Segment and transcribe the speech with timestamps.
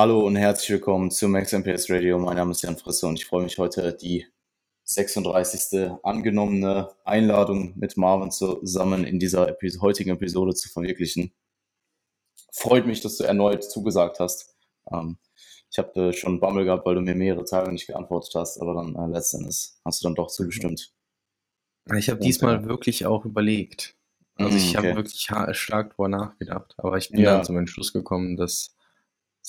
[0.00, 2.18] Hallo und herzlich willkommen zum Max MPS Radio.
[2.18, 4.26] Mein Name ist Jan Frisse und ich freue mich heute, die
[4.84, 5.90] 36.
[6.02, 11.34] angenommene Einladung mit Marvin zusammen in dieser Epi heutigen Episode zu verwirklichen.
[12.50, 14.56] Freut mich, dass du erneut zugesagt hast.
[14.90, 15.18] Ähm,
[15.70, 18.72] ich habe äh, schon Bammel gehabt, weil du mir mehrere Tage nicht geantwortet hast, aber
[18.72, 20.94] dann äh, letztendlich hast du dann doch zugestimmt.
[21.94, 23.96] Ich habe diesmal wirklich auch überlegt.
[24.36, 24.88] Also ich mm, okay.
[24.88, 27.34] habe wirklich stark darüber nachgedacht, aber ich bin ja.
[27.34, 28.74] dann zum Entschluss gekommen, dass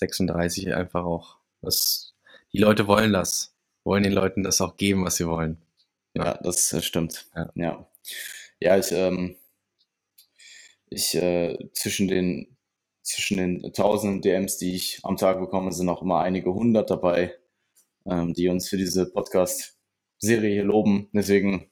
[0.02, 2.16] 36 einfach auch, was
[2.54, 5.62] die Leute wollen das, wollen den Leuten das auch geben, was sie wollen.
[6.14, 7.28] Ja, ja das äh, stimmt.
[7.36, 7.88] Ja, ja,
[8.60, 9.36] ja ich, ähm,
[10.90, 12.58] ich äh, zwischen den
[13.04, 17.36] zwischen den tausenden DMs, die ich am Tag bekomme, sind auch immer einige hundert dabei,
[18.06, 21.10] ähm, die uns für diese Podcast-Serie hier loben.
[21.14, 21.71] Deswegen.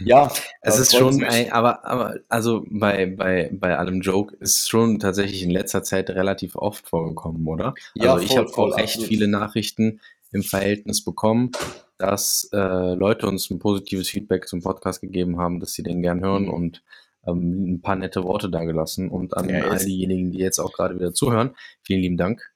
[0.00, 4.98] Ja, es ist schon, ein, aber, aber also bei, bei, bei allem Joke ist schon
[4.98, 7.74] tatsächlich in letzter Zeit relativ oft vorgekommen, oder?
[7.94, 9.08] Ja, also ich habe auch recht absolut.
[9.08, 11.50] viele Nachrichten im Verhältnis bekommen,
[11.98, 16.20] dass äh, Leute uns ein positives Feedback zum Podcast gegeben haben, dass sie den gern
[16.20, 16.54] hören mhm.
[16.54, 16.82] und
[17.26, 19.08] ähm, ein paar nette Worte da gelassen.
[19.08, 22.50] Und an ja, all diejenigen, die jetzt auch gerade wieder zuhören, vielen lieben Dank.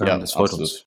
[0.00, 0.68] Ähm, ja, das freut absolut.
[0.68, 0.86] uns.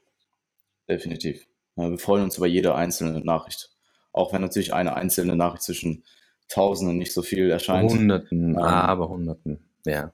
[0.87, 1.47] Definitiv.
[1.75, 3.69] Ja, wir freuen uns über jede einzelne Nachricht.
[4.11, 6.03] Auch wenn natürlich eine einzelne Nachricht zwischen
[6.47, 7.91] Tausenden nicht so viel erscheint.
[7.91, 10.11] Hunderten, ähm, aber Hunderten, ja.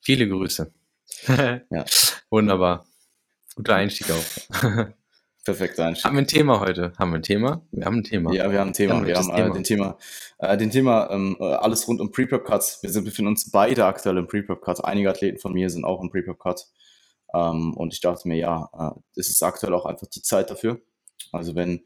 [0.00, 0.72] Viele Grüße.
[1.70, 1.84] ja.
[2.30, 2.86] Wunderbar.
[3.54, 4.86] Guter Einstieg auch.
[5.44, 6.06] Perfekter Einstieg.
[6.06, 6.92] Haben wir ein Thema heute?
[6.98, 7.62] Haben wir ein Thema?
[7.70, 8.32] Wir haben ein Thema.
[8.32, 8.94] Ja, wir haben ein Thema.
[9.00, 9.46] Ja, wir haben Thema.
[9.46, 9.98] Äh, den Thema,
[10.38, 12.82] äh, den Thema ähm, äh, alles rund um Pre-Prep-Cuts.
[12.82, 14.84] Wir sind, befinden uns beide aktuell im Pre-Prep-Cut.
[14.84, 16.66] Einige Athleten von mir sind auch im Pre-Prep-Cut.
[17.34, 20.80] Ähm, und ich dachte mir, ja, äh, es ist aktuell auch einfach die Zeit dafür.
[21.30, 21.84] Also wenn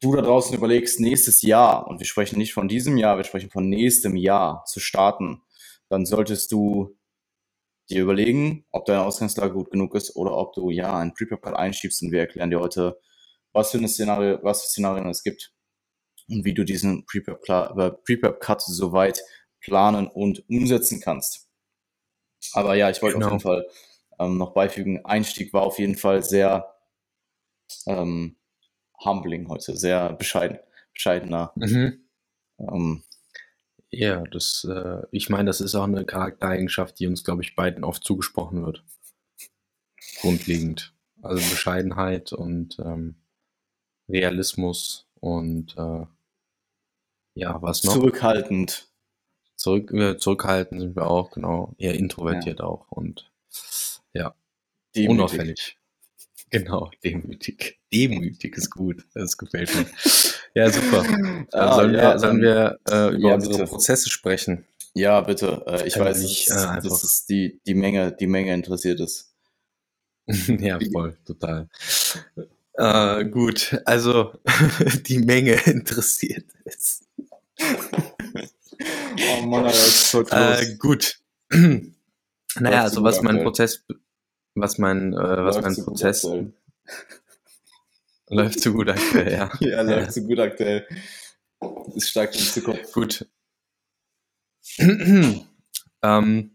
[0.00, 3.50] du da draußen überlegst, nächstes Jahr, und wir sprechen nicht von diesem Jahr, wir sprechen
[3.50, 5.42] von nächstem Jahr zu starten,
[5.88, 6.96] dann solltest du
[7.90, 12.02] dir überlegen, ob deine Ausgangslage gut genug ist oder ob du ja ein Pre-Prep-Cut einschiebst
[12.02, 12.98] und wir erklären dir heute,
[13.52, 15.52] was für ein Szenario, was für Szenarien es gibt
[16.28, 19.20] und wie du diesen Pre-Prep-Cut soweit
[19.60, 21.48] planen und umsetzen kannst.
[22.52, 23.26] Aber ja, ich wollte genau.
[23.26, 23.66] auf jeden Fall
[24.18, 26.74] ähm, noch beifügen, Einstieg war auf jeden Fall sehr
[27.86, 28.36] ähm,
[29.04, 30.58] humbling heute, sehr bescheiden,
[30.92, 31.52] bescheidener.
[31.56, 32.00] Mhm.
[32.58, 33.02] Ähm,
[33.90, 37.84] ja, das, äh, ich meine, das ist auch eine Charaktereigenschaft, die uns, glaube ich, beiden
[37.84, 38.84] oft zugesprochen wird.
[40.20, 40.94] Grundlegend.
[41.22, 43.16] Also Bescheidenheit und ähm,
[44.08, 46.06] Realismus und äh,
[47.34, 47.94] ja, was noch?
[47.94, 48.88] Zurückhaltend.
[49.56, 51.74] Zurück, äh, zurückhaltend sind wir auch, genau.
[51.76, 52.64] Eher introvertiert ja.
[52.64, 53.30] auch und
[54.14, 54.34] ja,
[54.94, 55.10] Demütig.
[55.10, 55.79] unauffällig.
[56.50, 57.78] Genau, demütig.
[57.92, 59.06] Demütig ist gut.
[59.14, 59.86] Das gefällt mir.
[60.54, 61.04] Ja, super.
[61.52, 63.66] Ah, sollen, ja, wir, sollen wir äh, über ja, unsere bitte.
[63.66, 64.64] Prozesse sprechen?
[64.94, 65.62] Ja, bitte.
[65.66, 69.32] Äh, ich weiß nicht, äh, dass es die, die Menge, die Menge interessiert ist.
[70.58, 71.68] ja, voll, total.
[72.74, 74.32] Äh, gut, also
[75.06, 77.04] die Menge interessiert ist.
[77.60, 80.32] oh Mann, das ist so groß.
[80.32, 81.20] Äh, gut.
[82.58, 83.84] naja, also was mein Prozess
[84.54, 86.24] was mein, äh, was mein Prozess
[88.28, 89.50] läuft zu gut aktuell, ja.
[89.60, 90.08] Ja, läuft ja.
[90.08, 90.86] zu gut aktuell.
[91.94, 92.92] Ist stark in Zukunft.
[92.92, 93.26] Gut.
[96.02, 96.50] ähm,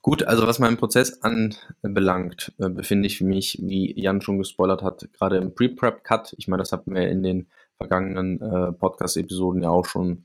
[0.00, 5.08] gut, also was meinen Prozess anbelangt, äh, befinde ich mich, wie Jan schon gespoilert hat,
[5.12, 6.34] gerade im Pre-Prep-Cut.
[6.38, 10.24] Ich meine, das hatten wir in den vergangenen äh, Podcast-Episoden ja auch schon,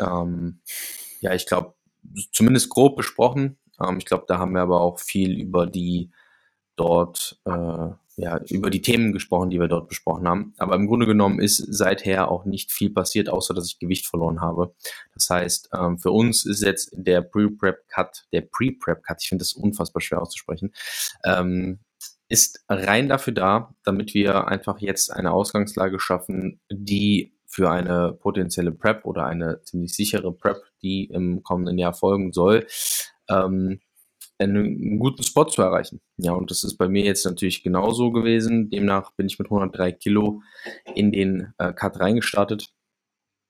[0.00, 0.60] ähm,
[1.20, 1.74] ja, ich glaube,
[2.32, 3.58] zumindest grob besprochen.
[3.82, 6.10] Ähm, ich glaube, da haben wir aber auch viel über die
[6.76, 10.54] dort, äh, ja, über die Themen gesprochen, die wir dort besprochen haben.
[10.58, 14.40] Aber im Grunde genommen ist seither auch nicht viel passiert, außer dass ich Gewicht verloren
[14.40, 14.74] habe.
[15.14, 20.00] Das heißt, ähm, für uns ist jetzt der Pre-Prep-Cut, der Pre-Prep-Cut, ich finde das unfassbar
[20.02, 20.72] schwer auszusprechen,
[21.24, 21.80] ähm,
[22.28, 28.72] ist rein dafür da, damit wir einfach jetzt eine Ausgangslage schaffen, die für eine potenzielle
[28.72, 32.66] Prep oder eine ziemlich sichere Prep, die im kommenden Jahr folgen soll,
[33.32, 33.80] ähm,
[34.38, 36.00] einen guten Spot zu erreichen.
[36.16, 38.70] Ja, und das ist bei mir jetzt natürlich genauso gewesen.
[38.70, 40.42] Demnach bin ich mit 103 Kilo
[40.94, 42.72] in den äh, Cut reingestartet.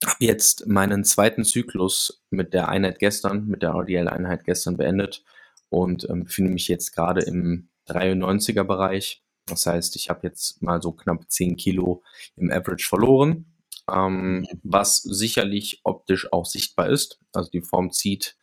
[0.05, 5.25] Habe jetzt meinen zweiten Zyklus mit der Einheit gestern, mit der RDL-Einheit gestern beendet
[5.71, 9.23] und ähm, befinde mich jetzt gerade im 93er Bereich.
[9.47, 12.03] Das heißt, ich habe jetzt mal so knapp 10 Kilo
[12.37, 13.47] im Average verloren,
[13.91, 17.21] ähm, was sicherlich optisch auch sichtbar ist.
[17.33, 18.37] Also die Form zieht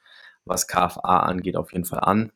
[0.45, 2.31] was KFA angeht, auf jeden Fall an.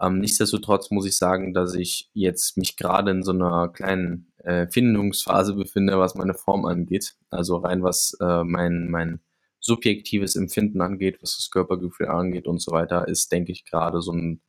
[0.00, 4.66] Ähm, nichtsdestotrotz muss ich sagen, dass ich jetzt mich gerade in so einer kleinen äh,
[4.68, 7.16] Findungsphase befinde, was meine Form angeht.
[7.30, 9.20] Also rein was äh, mein, mein
[9.60, 14.12] subjektives Empfinden angeht, was das Körpergefühl angeht und so weiter, ist, denke ich, gerade so
[14.12, 14.40] ein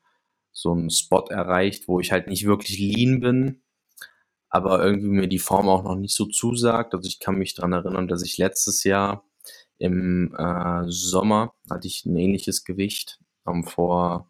[0.51, 3.63] so einen Spot erreicht, wo ich halt nicht wirklich lean bin,
[4.49, 6.93] aber irgendwie mir die Form auch noch nicht so zusagt.
[6.93, 9.23] Also ich kann mich dran erinnern, dass ich letztes Jahr
[9.81, 14.29] im äh, Sommer hatte ich ein ähnliches Gewicht, ähm, vor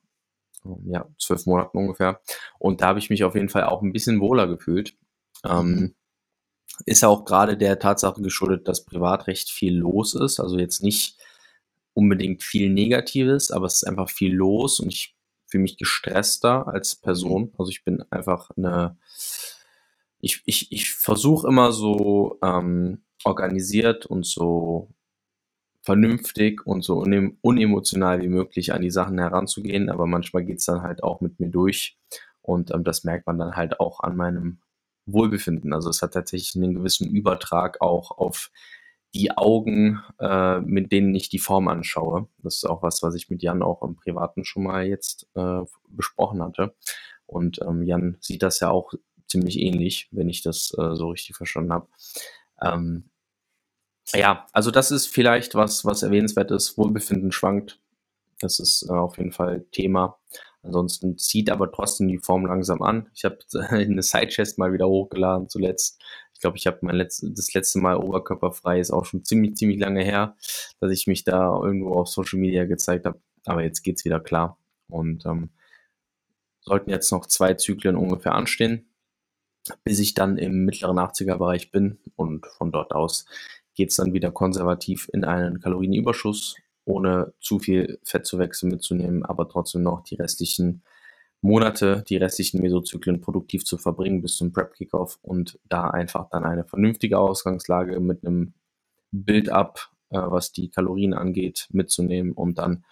[0.86, 2.22] ja, zwölf Monaten ungefähr.
[2.60, 4.96] Und da habe ich mich auf jeden Fall auch ein bisschen wohler gefühlt.
[5.46, 5.96] Ähm,
[6.86, 10.40] ist auch gerade der Tatsache geschuldet, dass privat recht viel los ist.
[10.40, 11.18] Also jetzt nicht
[11.94, 15.16] unbedingt viel Negatives, aber es ist einfach viel los und ich
[15.48, 17.54] fühle mich gestresster als Person.
[17.58, 18.98] Also ich bin einfach eine,
[20.20, 24.90] ich, ich, ich versuche immer so ähm, organisiert und so
[25.82, 27.04] vernünftig und so
[27.42, 31.50] unemotional wie möglich an die Sachen heranzugehen, aber manchmal geht's dann halt auch mit mir
[31.50, 31.98] durch
[32.42, 34.60] und ähm, das merkt man dann halt auch an meinem
[35.06, 35.74] Wohlbefinden.
[35.74, 38.52] Also es hat tatsächlich einen gewissen Übertrag auch auf
[39.14, 42.28] die Augen, äh, mit denen ich die Form anschaue.
[42.38, 45.62] Das ist auch was, was ich mit Jan auch im Privaten schon mal jetzt äh,
[45.90, 46.76] besprochen hatte.
[47.26, 48.94] Und ähm, Jan sieht das ja auch
[49.28, 51.88] ziemlich ähnlich, wenn ich das äh, so richtig verstanden habe.
[52.62, 53.10] Ähm,
[54.14, 56.78] ja, also das ist vielleicht was, was erwähnenswert ist.
[56.78, 57.80] Wohlbefinden schwankt.
[58.40, 60.20] Das ist äh, auf jeden Fall Thema.
[60.64, 63.10] Ansonsten zieht aber trotzdem die Form langsam an.
[63.14, 66.02] Ich habe eine Sidechest mal wieder hochgeladen zuletzt.
[66.34, 69.80] Ich glaube, ich habe mein letzt, das letzte Mal oberkörperfrei ist auch schon ziemlich, ziemlich
[69.80, 70.36] lange her,
[70.80, 73.20] dass ich mich da irgendwo auf Social Media gezeigt habe.
[73.46, 74.58] Aber jetzt geht's wieder klar.
[74.90, 75.52] Und ähm,
[76.62, 78.90] sollten jetzt noch zwei Zyklen ungefähr anstehen,
[79.84, 82.00] bis ich dann im mittleren 80er Bereich bin.
[82.16, 83.26] Und von dort aus
[83.82, 86.56] geht's dann wieder konservativ in einen Kalorienüberschuss
[86.86, 90.84] ohne zu viel Fett zu wechseln mitzunehmen, aber trotzdem noch die restlichen
[91.42, 96.64] Monate, die restlichen Mesozyklen produktiv zu verbringen bis zum Prep-Kickoff und da einfach dann eine
[96.64, 98.54] vernünftige Ausgangslage mit einem
[99.12, 102.86] Build-up, äh, was die Kalorien angeht, mitzunehmen und dann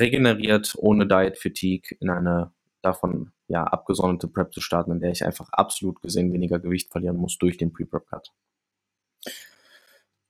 [0.00, 2.50] regeneriert, ohne Diet-Fatigue in eine
[2.80, 7.16] davon ja abgesonderte Prep zu starten, in der ich einfach absolut gesehen weniger Gewicht verlieren
[7.16, 8.32] muss durch den Pre-Prep-Cut.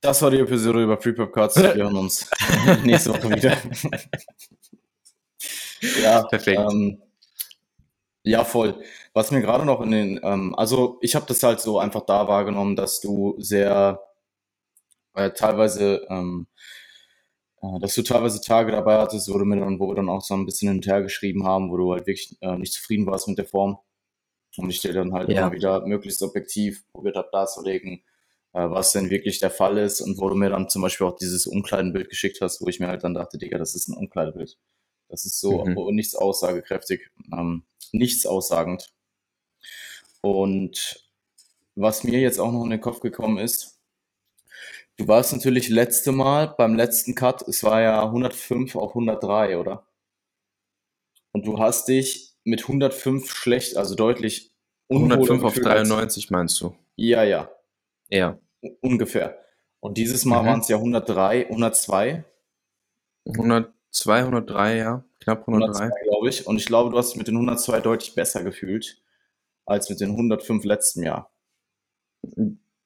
[0.03, 1.55] Das war die Episode über Prepop Cards.
[1.55, 2.29] Wir hören uns
[2.83, 3.55] nächste Woche wieder.
[6.03, 6.59] ja, perfekt.
[6.59, 7.01] Ähm,
[8.23, 8.83] ja, voll.
[9.13, 12.27] Was mir gerade noch in den, ähm, also ich habe das halt so einfach da
[12.27, 14.01] wahrgenommen, dass du sehr
[15.13, 16.47] äh, teilweise, ähm,
[17.61, 20.21] äh, dass du teilweise Tage dabei hattest, wo, du mir dann, wo wir dann auch
[20.21, 23.37] so ein bisschen hinterher geschrieben haben, wo du halt wirklich äh, nicht zufrieden warst mit
[23.37, 23.77] der Form.
[24.57, 25.43] Und ich dir dann halt ja.
[25.43, 28.03] immer wieder möglichst objektiv probiert habe darzulegen,
[28.53, 31.47] was denn wirklich der Fall ist und wo du mir dann zum Beispiel auch dieses
[31.47, 34.57] Umkleidenbild geschickt hast, wo ich mir halt dann dachte, Digga, das ist ein Umkleidebild.
[35.09, 35.95] Das ist so mhm.
[35.95, 38.93] nichts aussagekräftig, ähm, nichts aussagend.
[40.21, 41.03] Und
[41.75, 43.79] was mir jetzt auch noch in den Kopf gekommen ist,
[44.97, 49.87] du warst natürlich letzte Mal beim letzten Cut, es war ja 105 auf 103, oder?
[51.31, 54.51] Und du hast dich mit 105 schlecht, also deutlich
[54.89, 56.75] 105 auf 93 meinst du?
[56.95, 57.49] Ja, ja.
[58.13, 58.37] Ja.
[58.81, 59.39] Ungefähr.
[59.79, 60.47] Und dieses Mal mhm.
[60.47, 62.23] waren es ja 103, 102.
[63.25, 65.03] 102, 103, ja.
[65.19, 65.89] Knapp 103.
[66.03, 66.45] glaube ich.
[66.45, 69.01] Und ich glaube, du hast dich mit den 102 deutlich besser gefühlt
[69.65, 71.31] als mit den 105 letzten Jahr.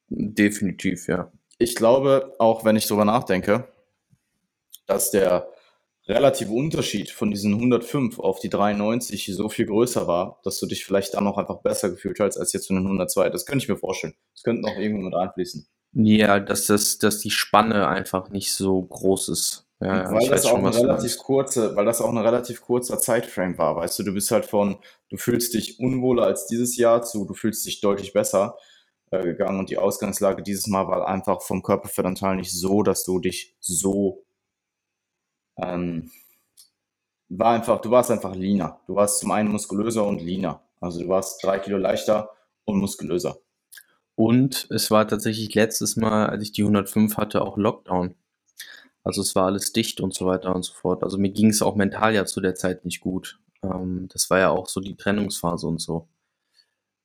[0.10, 1.32] Definitiv, ja.
[1.58, 3.68] Ich glaube, auch wenn ich darüber nachdenke,
[4.86, 5.52] dass der
[6.08, 10.86] relative Unterschied von diesen 105 auf die 93 so viel größer war, dass du dich
[10.86, 13.30] vielleicht dann noch einfach besser gefühlt hast als jetzt von den 102.
[13.30, 14.14] Das könnte ich mir vorstellen.
[14.34, 15.68] Das könnte noch irgendwo mit einfließen.
[15.94, 19.68] Ja, dass, das, dass die Spanne einfach nicht so groß ist.
[19.80, 23.60] Ja, weil das auch schon, eine relativ kurze, weil das auch ein relativ kurzer Zeitframe
[23.60, 24.78] war, weißt du, du bist halt von,
[25.10, 28.58] du fühlst dich unwohler als dieses Jahr zu, du fühlst dich deutlich besser
[29.12, 33.20] äh, gegangen und die Ausgangslage dieses Mal war einfach vom Körperfettanteil nicht so, dass du
[33.20, 34.26] dich so
[35.58, 36.12] ähm,
[37.30, 38.80] war einfach, du warst einfach leaner.
[38.88, 40.62] Du warst zum einen muskulöser und leaner.
[40.80, 42.30] Also du warst drei Kilo leichter
[42.66, 43.38] und muskulöser.
[44.16, 48.16] Und es war tatsächlich letztes Mal, als ich die 105 hatte, auch Lockdown.
[49.04, 51.04] Also es war alles dicht und so weiter und so fort.
[51.04, 53.40] Also mir ging es auch mental ja zu der Zeit nicht gut.
[53.64, 56.08] Ähm, das war ja auch so die Trennungsphase und so.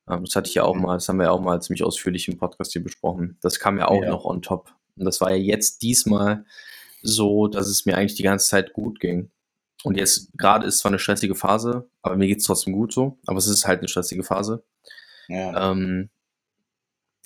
[0.09, 2.29] Ähm, das hatte ich ja auch mal, das haben wir ja auch mal ziemlich ausführlich
[2.29, 3.39] im Podcast hier besprochen.
[3.41, 4.11] Das kam ja auch ja.
[4.11, 4.75] noch on top.
[4.97, 6.45] Und das war ja jetzt diesmal
[7.03, 9.31] so, dass es mir eigentlich die ganze Zeit gut ging.
[9.85, 13.19] Und jetzt gerade ist zwar eine stressige Phase, aber mir geht es trotzdem gut so.
[13.27, 14.65] Aber es ist halt eine stressige Phase.
[15.29, 15.71] Ja.
[15.71, 16.11] Ähm,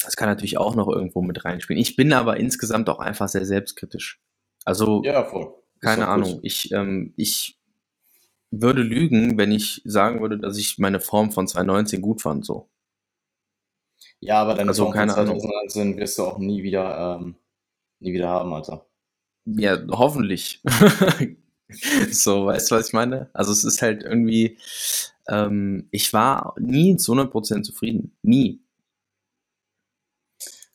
[0.02, 1.80] das kann natürlich auch noch irgendwo mit reinspielen.
[1.80, 4.21] Ich bin aber insgesamt auch einfach sehr selbstkritisch.
[4.64, 5.54] Also, ja, voll.
[5.80, 6.40] keine Ahnung.
[6.42, 7.59] Ich, ähm, ich
[8.50, 12.68] würde lügen, wenn ich sagen würde, dass ich meine Form von 2019 gut fand, so.
[14.21, 17.37] Ja, aber deine also, Form keine von 2019 wirst du auch nie wieder, ähm,
[18.00, 18.87] nie wieder haben, Alter.
[19.47, 20.61] Ja, hoffentlich.
[22.11, 23.31] so, weißt du, was ich meine?
[23.33, 24.59] Also es ist halt irgendwie,
[25.29, 28.17] ähm, ich war nie zu 100% zufrieden.
[28.23, 28.61] Nie.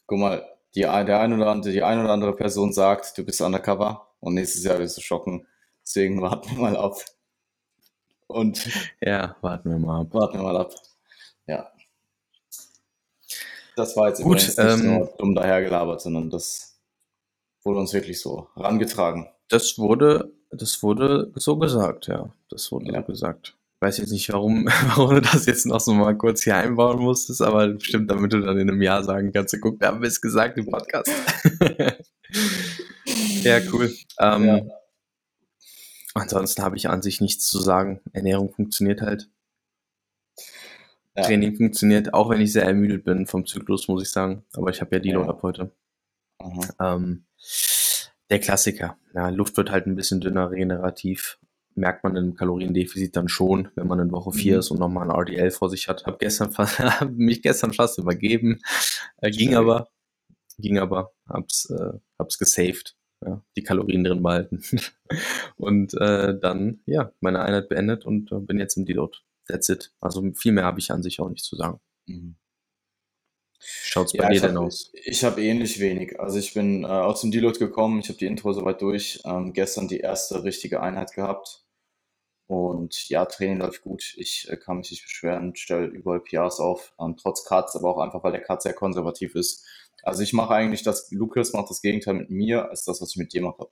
[0.08, 3.42] Guck mal, die, der ein oder andere, die eine oder andere Person sagt, du bist
[3.42, 5.46] undercover und nächstes Jahr wirst du schocken.
[5.86, 6.96] Deswegen warten wir mal ab.
[8.28, 8.70] Und
[9.02, 10.14] ja, warten wir mal ab.
[10.14, 10.74] Warten wir mal ab.
[11.46, 11.70] Ja.
[13.76, 16.71] Das war jetzt Gut, nicht ähm, nur dumm dahergelabert, sondern das
[17.64, 19.28] wurde uns wirklich so rangetragen.
[19.50, 22.34] Das wurde, das wurde so gesagt, ja.
[22.50, 23.02] Das wurde ja.
[23.02, 23.58] so gesagt.
[23.76, 24.66] Ich weiß jetzt nicht, warum,
[24.96, 28.42] warum du das jetzt noch so mal kurz hier einbauen musstest, aber bestimmt, damit du
[28.42, 31.10] dann in einem Jahr sagen kannst, guck, wir haben es gesagt im Podcast.
[33.44, 33.94] ja, cool.
[34.20, 34.62] Ähm, ja.
[36.14, 38.02] Ansonsten habe ich an sich nichts zu sagen.
[38.12, 39.30] Ernährung funktioniert halt.
[41.16, 41.24] Ja.
[41.24, 44.46] Training funktioniert, auch wenn ich sehr ermüdet bin vom Zyklus, muss ich sagen.
[44.54, 45.32] Aber ich habe ja Deload ja.
[45.32, 45.72] ab heute.
[46.80, 47.26] Ähm,
[48.30, 48.98] der Klassiker.
[49.14, 51.40] Ja, Luft wird halt ein bisschen dünner, regenerativ.
[51.74, 54.60] Merkt man im Kaloriendefizit dann schon, wenn man in Woche 4 mhm.
[54.60, 56.06] ist und nochmal ein RDL vor sich hat.
[56.06, 58.60] Hab gestern fast, hab mich gestern fast übergeben.
[59.18, 59.90] Äh, ging aber,
[60.58, 62.96] ging aber, hab's, äh, hab's gesaved
[63.26, 64.62] ja, die Kalorien drin behalten.
[65.56, 69.18] und äh, dann, ja, meine Einheit beendet und äh, bin jetzt im Deload.
[69.48, 69.94] That's it.
[70.00, 71.80] Also viel mehr habe ich an sich auch nicht zu sagen.
[72.08, 72.36] Mhm.
[73.64, 74.92] Schaut's bei ja, dir denn hab, aus?
[74.94, 76.20] Ich habe ähnlich wenig.
[76.20, 79.22] Also ich bin äh, aus dem Deload gekommen, ich habe die Intro soweit durch.
[79.24, 81.64] Ähm, gestern die erste richtige Einheit gehabt.
[82.48, 84.14] Und ja, Training läuft gut.
[84.18, 88.00] Ich äh, kann mich nicht beschweren, stelle überall PRs auf, ähm, trotz Cuts, aber auch
[88.00, 89.66] einfach, weil der Cut sehr konservativ ist.
[90.04, 93.18] Also ich mache eigentlich das, Lukas macht das Gegenteil mit mir, als das, was ich
[93.18, 93.70] mit dir mache.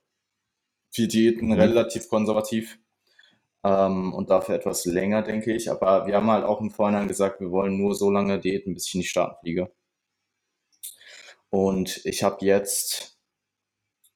[0.92, 1.54] Viel Diäten, mhm.
[1.54, 2.78] relativ konservativ
[3.64, 5.70] ähm, und dafür etwas länger, denke ich.
[5.70, 8.86] Aber wir haben halt auch im Vorhinein gesagt, wir wollen nur so lange Diäten, bis
[8.86, 9.70] ich in die Staaten fliege.
[11.50, 13.18] Und ich habe jetzt,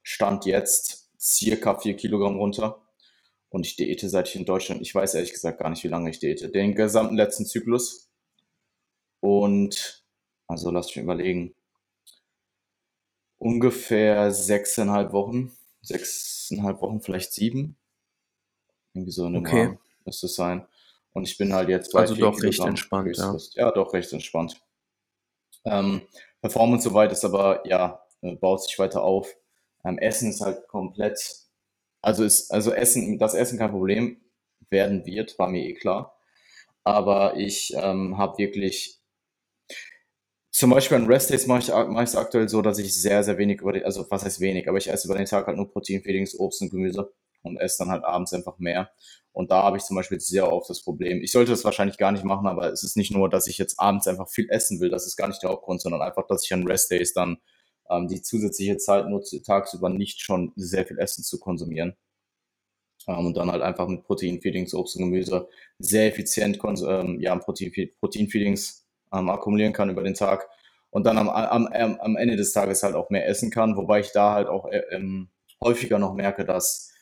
[0.02, 2.80] stand jetzt circa vier Kilogramm runter.
[3.48, 6.10] Und ich diete seit ich in Deutschland, ich weiß ehrlich gesagt gar nicht, wie lange
[6.10, 6.48] ich diete.
[6.48, 8.10] Den gesamten letzten Zyklus.
[9.20, 10.04] Und,
[10.46, 11.54] also lass mich überlegen,
[13.38, 17.76] ungefähr sechseinhalb Wochen, sechseinhalb Wochen, vielleicht sieben.
[18.92, 19.62] Irgendwie so eine okay.
[19.62, 20.66] Rahmen müsste es sein.
[21.12, 23.36] Und ich bin halt jetzt bei Also doch recht entspannt, ja.
[23.52, 24.60] Ja, doch recht entspannt.
[25.64, 26.02] Ähm,
[26.44, 29.34] Performance soweit ist aber, ja, äh, baut sich weiter auf.
[29.82, 31.18] Ähm, Essen ist halt komplett,
[32.02, 34.20] also ist, also Essen, das Essen kein Problem
[34.68, 36.14] werden wird, war mir eh klar.
[36.82, 39.00] Aber ich ähm, habe wirklich
[40.50, 43.72] zum Beispiel an Rest-Days mache ich es aktuell so, dass ich sehr, sehr wenig über
[43.72, 46.60] den, also was heißt wenig, aber ich esse über den Tag halt nur Protein-Feedings, Obst
[46.60, 47.10] und Gemüse
[47.44, 48.90] und esse dann halt abends einfach mehr.
[49.32, 51.20] Und da habe ich zum Beispiel sehr oft das Problem.
[51.22, 53.78] Ich sollte das wahrscheinlich gar nicht machen, aber es ist nicht nur, dass ich jetzt
[53.80, 56.52] abends einfach viel essen will, das ist gar nicht der Hauptgrund, sondern einfach, dass ich
[56.52, 57.38] an Rest-Days dann
[57.90, 61.96] ähm, die zusätzliche Zeit nutze, tagsüber nicht schon sehr viel Essen zu konsumieren.
[63.06, 65.48] Ähm, und dann halt einfach mit Protein-Feedings, Obst und Gemüse
[65.78, 70.48] sehr effizient ähm, ja, Protein-Feedings ähm, akkumulieren kann über den Tag
[70.90, 74.12] und dann am, am, am Ende des Tages halt auch mehr essen kann, wobei ich
[74.12, 75.28] da halt auch äh, ähm,
[75.60, 76.93] häufiger noch merke, dass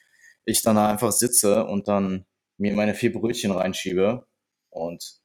[0.44, 2.26] ich dann einfach sitze und dann
[2.58, 4.26] mir meine vier Brötchen reinschiebe
[4.70, 5.20] und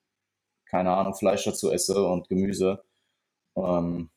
[0.66, 2.84] keine Ahnung, Fleisch dazu esse und Gemüse
[3.56, 4.10] ähm,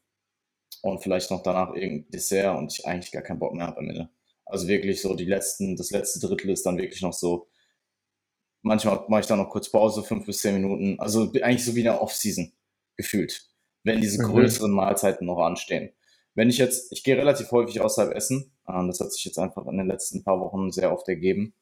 [0.83, 3.88] und vielleicht noch danach irgendein Dessert und ich eigentlich gar keinen Bock mehr habe am
[3.88, 4.11] Ende.
[4.45, 7.49] Also wirklich so die letzten, das letzte Drittel ist dann wirklich noch so,
[8.62, 11.88] manchmal mache ich dann noch kurz Pause, fünf bis zehn Minuten, also eigentlich so wie
[11.88, 12.52] eine Off-Season
[12.97, 13.49] gefühlt,
[13.85, 14.33] wenn diese mhm.
[14.33, 15.92] größeren Mahlzeiten noch anstehen.
[16.40, 19.66] Wenn ich jetzt, ich gehe relativ häufig außerhalb essen, ähm, das hat sich jetzt einfach
[19.66, 21.52] in den letzten paar Wochen sehr oft ergeben.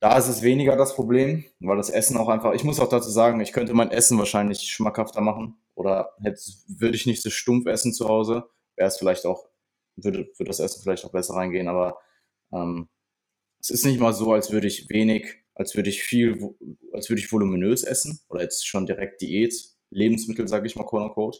[0.00, 3.10] Da ist es weniger das Problem, weil das Essen auch einfach, ich muss auch dazu
[3.10, 7.66] sagen, ich könnte mein Essen wahrscheinlich schmackhafter machen oder hätte, würde ich nicht so stumpf
[7.66, 8.42] essen zu Hause,
[8.74, 9.48] wäre es vielleicht auch,
[9.94, 11.96] würde, würde das Essen vielleicht auch besser reingehen, aber
[12.52, 12.88] ähm,
[13.60, 16.56] es ist nicht mal so, als würde ich wenig, als würde ich viel,
[16.92, 19.54] als würde ich voluminös essen oder jetzt schon direkt Diät,
[19.90, 21.38] Lebensmittel, sage ich mal, quote unquote.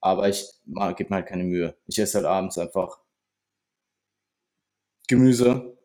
[0.00, 0.46] Aber ich
[0.96, 1.76] gebe mir halt keine Mühe.
[1.86, 3.00] Ich esse halt abends einfach
[5.08, 5.76] Gemüse,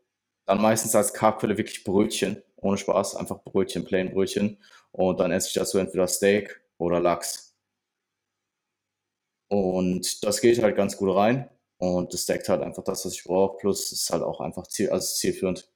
[0.45, 4.57] dann meistens als Carbquelle wirklich Brötchen, ohne Spaß, einfach Brötchen, plain Brötchen.
[4.91, 7.55] Und dann esse ich dazu entweder Steak oder Lachs.
[9.49, 11.49] Und das geht halt ganz gut rein.
[11.77, 13.57] Und das deckt halt einfach das, was ich brauche.
[13.57, 15.67] Plus ist halt auch einfach ziel, also zielführend.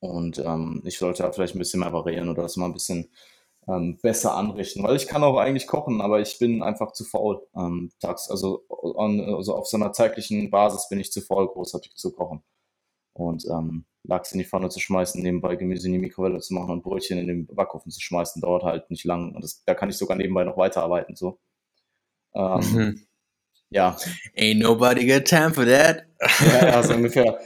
[0.00, 3.10] Und ähm, ich sollte halt vielleicht ein bisschen mehr variieren oder das mal ein bisschen
[3.68, 4.82] ähm, besser anrichten.
[4.82, 8.30] Weil ich kann auch eigentlich kochen, aber ich bin einfach zu faul ähm, tags.
[8.30, 12.42] Also, on, also auf so einer zeitlichen Basis bin ich zu faul, großartig zu kochen.
[13.12, 16.70] Und ähm, Lachs in die Pfanne zu schmeißen, nebenbei Gemüse in die Mikrowelle zu machen
[16.70, 19.34] und Brötchen in den Backofen zu schmeißen, dauert halt nicht lang.
[19.34, 21.14] Und das, da kann ich sogar nebenbei noch weiterarbeiten.
[21.14, 21.38] So.
[22.34, 23.06] Ähm, mhm.
[23.70, 23.96] Ja.
[24.36, 26.06] Ain't nobody got time for that.
[26.40, 27.38] ja, also ungefähr.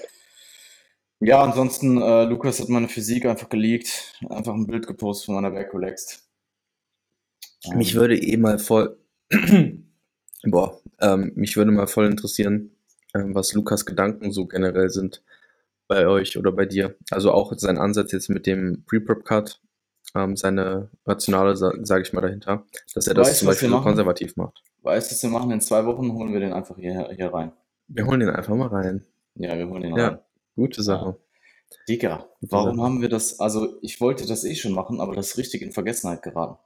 [1.25, 5.53] Ja, ansonsten, äh, Lukas hat meine Physik einfach geleakt, einfach ein Bild gepostet von meiner
[5.53, 6.29] Back relaxed.
[7.75, 8.99] Mich würde eh mal voll,
[10.45, 12.73] boah, ähm, mich würde mal voll interessieren,
[13.15, 15.23] ähm, was Lukas Gedanken so generell sind
[15.87, 16.97] bei euch oder bei dir.
[17.13, 19.61] Also auch sein Ansatz jetzt mit dem Pre-Prep-Cut,
[20.17, 23.81] ähm, seine Rationale, sa sage ich mal dahinter, dass er das Weißt zum Beispiel so
[23.81, 24.61] konservativ macht.
[24.83, 25.53] Weißt du, was wir machen?
[25.53, 27.53] In zwei Wochen holen wir den einfach hier, hier rein.
[27.87, 29.07] Wir holen ihn einfach mal rein.
[29.37, 30.09] Ja, wir holen den Ja.
[30.09, 30.19] rein.
[30.57, 31.17] Gute Sache.
[31.89, 32.87] Digga, Gute warum Sache.
[32.87, 33.41] haben wir das?
[33.41, 36.59] Also, ich wollte das eh schon machen, aber das ist richtig in Vergessenheit geraten.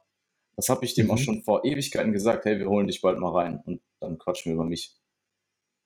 [0.55, 1.11] Das habe ich dem Mhm.
[1.11, 3.61] auch schon vor Ewigkeiten gesagt, hey, wir holen dich bald mal rein.
[3.65, 4.95] Und dann quatschen wir über mich.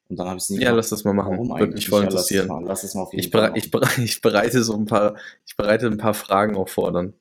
[0.09, 0.77] Und dann habe ich es nie Ja, gemacht.
[0.77, 1.31] lass das mal machen.
[1.33, 2.47] Warum Würde mich voll Ja, interessieren.
[2.47, 3.57] mal, lass es mal auf jeden Ich, bere machen.
[3.57, 5.15] ich, bere ich bereite so ein paar,
[5.45, 7.13] ich bereite ein paar Fragen auch vor dann.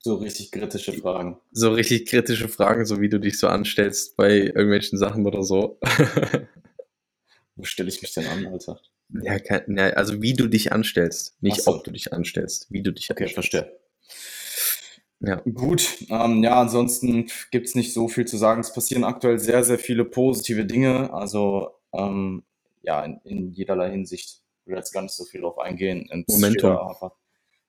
[0.00, 1.38] So richtig kritische Fragen.
[1.52, 5.78] So richtig kritische Fragen, so wie du dich so anstellst bei irgendwelchen Sachen oder so.
[7.56, 8.80] Wo stelle ich mich denn an, Alter?
[9.22, 11.36] Ja, kein, ja, also wie du dich anstellst.
[11.40, 11.74] Nicht so.
[11.74, 13.50] ob du dich anstellst, wie du dich Okay, anstellst.
[13.50, 13.80] verstehe.
[15.20, 15.36] Ja.
[15.54, 18.60] Gut, ähm, ja, ansonsten gibt es nicht so viel zu sagen.
[18.60, 21.12] Es passieren aktuell sehr, sehr viele positive Dinge.
[21.14, 22.44] Also ähm,
[22.82, 24.42] ja, in, in jederlei Hinsicht.
[24.60, 26.08] Ich will jetzt gar nicht so viel drauf eingehen.
[26.26, 26.78] Es Momentum.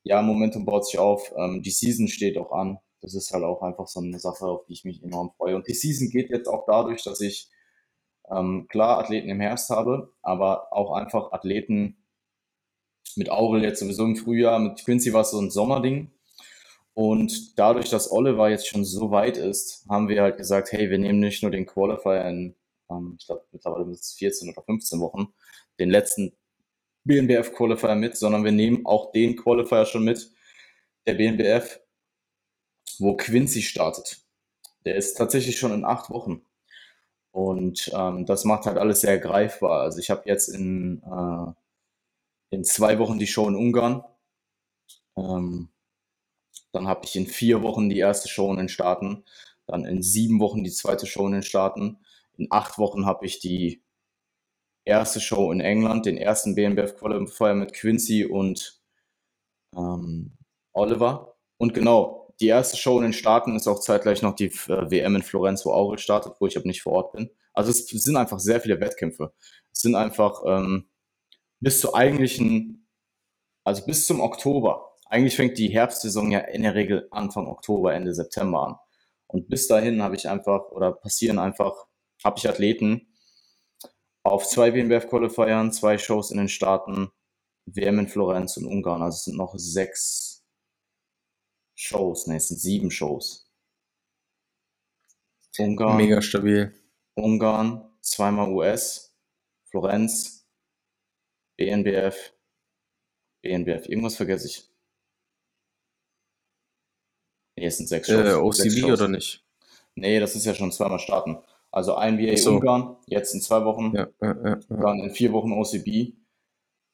[0.04, 1.34] ja, Momentum baut sich auf.
[1.38, 2.80] Ähm, die Season steht auch an.
[3.02, 5.56] Das ist halt auch einfach so eine Sache, auf die ich mich enorm freue.
[5.56, 7.50] Und die Season geht jetzt auch dadurch, dass ich
[8.30, 11.98] ähm, klar Athleten im Herbst habe, aber auch einfach Athleten
[13.16, 16.12] mit Aurel jetzt sowieso im Frühjahr, mit Quincy war es so ein Sommerding.
[16.94, 20.98] Und dadurch, dass Oliver jetzt schon so weit ist, haben wir halt gesagt, hey, wir
[20.98, 22.56] nehmen nicht nur den Qualifier in,
[22.90, 25.28] ähm, ich glaube, mittlerweile es 14 oder 15 Wochen,
[25.80, 26.34] den letzten
[27.04, 30.32] BNBF Qualifier mit, sondern wir nehmen auch den Qualifier schon mit,
[31.06, 31.82] der BNBF,
[33.00, 34.22] wo Quincy startet.
[34.86, 36.46] Der ist tatsächlich schon in acht Wochen.
[37.36, 39.82] Und ähm, das macht halt alles sehr greifbar.
[39.82, 41.52] Also ich habe jetzt in, äh,
[42.56, 44.06] in zwei Wochen die Show in Ungarn.
[45.18, 45.68] Ähm,
[46.72, 49.26] dann habe ich in vier Wochen die erste Show in den Staaten.
[49.68, 51.98] Dann in sieben Wochen die zweite Show in den Staaten.
[52.38, 53.84] In acht Wochen habe ich die
[54.86, 58.82] erste Show in England, den ersten BNBF Qualifier mit Quincy und
[59.76, 60.38] ähm,
[60.72, 61.36] Oliver.
[61.58, 65.16] Und genau, die erste Show in den Staaten ist auch zeitgleich noch die äh, WM
[65.16, 67.30] in Florenz, wo Aurel startet, wo ich aber nicht vor Ort bin.
[67.54, 69.34] Also es sind einfach sehr viele Wettkämpfe.
[69.72, 70.90] Es sind einfach ähm,
[71.60, 72.88] bis zur eigentlichen,
[73.64, 74.96] also bis zum Oktober.
[75.08, 78.76] Eigentlich fängt die Herbstsaison ja in der Regel Anfang Oktober, Ende September an.
[79.28, 81.74] Und bis dahin habe ich einfach, oder passieren einfach,
[82.24, 83.08] habe ich Athleten
[84.24, 87.12] auf zwei WMBF Qualifiern, zwei Shows in den Staaten,
[87.68, 89.02] WM in Florenz und Ungarn.
[89.02, 90.25] Also es sind noch sechs
[91.76, 93.52] Shows, ne, es sind sieben Shows.
[95.60, 96.74] Ungarn, Mega stabil.
[97.16, 99.16] Ungarn, zweimal US,
[99.70, 100.48] Florenz,
[101.58, 102.34] BNBF,
[103.42, 103.88] BNBF.
[103.88, 104.70] Irgendwas vergesse ich.
[107.58, 108.20] Nee, es sind sechs Shows.
[108.20, 109.00] Äh, sechs OCB Shows.
[109.00, 109.46] oder nicht?
[109.96, 111.38] Nee, das ist ja schon zweimal starten.
[111.72, 112.56] Also NBA so.
[112.56, 114.56] Ungarn, jetzt in zwei Wochen, ja, ja, ja.
[114.70, 116.14] dann in vier Wochen OCB.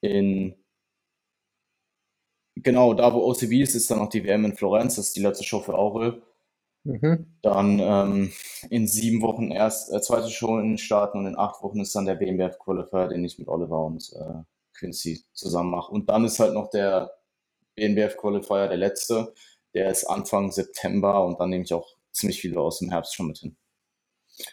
[0.00, 0.56] In
[2.56, 5.22] genau, da wo OCB ist, ist dann noch die WM in Florenz, das ist die
[5.22, 6.22] letzte Show für Aurel.
[6.84, 7.38] Mhm.
[7.42, 8.32] Dann ähm,
[8.68, 11.94] in sieben Wochen erst äh, zweite Show in den Staaten und in acht Wochen ist
[11.94, 14.42] dann der BMBF Qualifier, den ich mit Oliver und äh,
[14.76, 15.92] Quincy zusammen mache.
[15.92, 17.12] Und dann ist halt noch der
[17.76, 19.32] BNBF Qualifier, der letzte,
[19.74, 23.28] der ist Anfang September und dann nehme ich auch ziemlich viele aus dem Herbst schon
[23.28, 23.56] mit hin.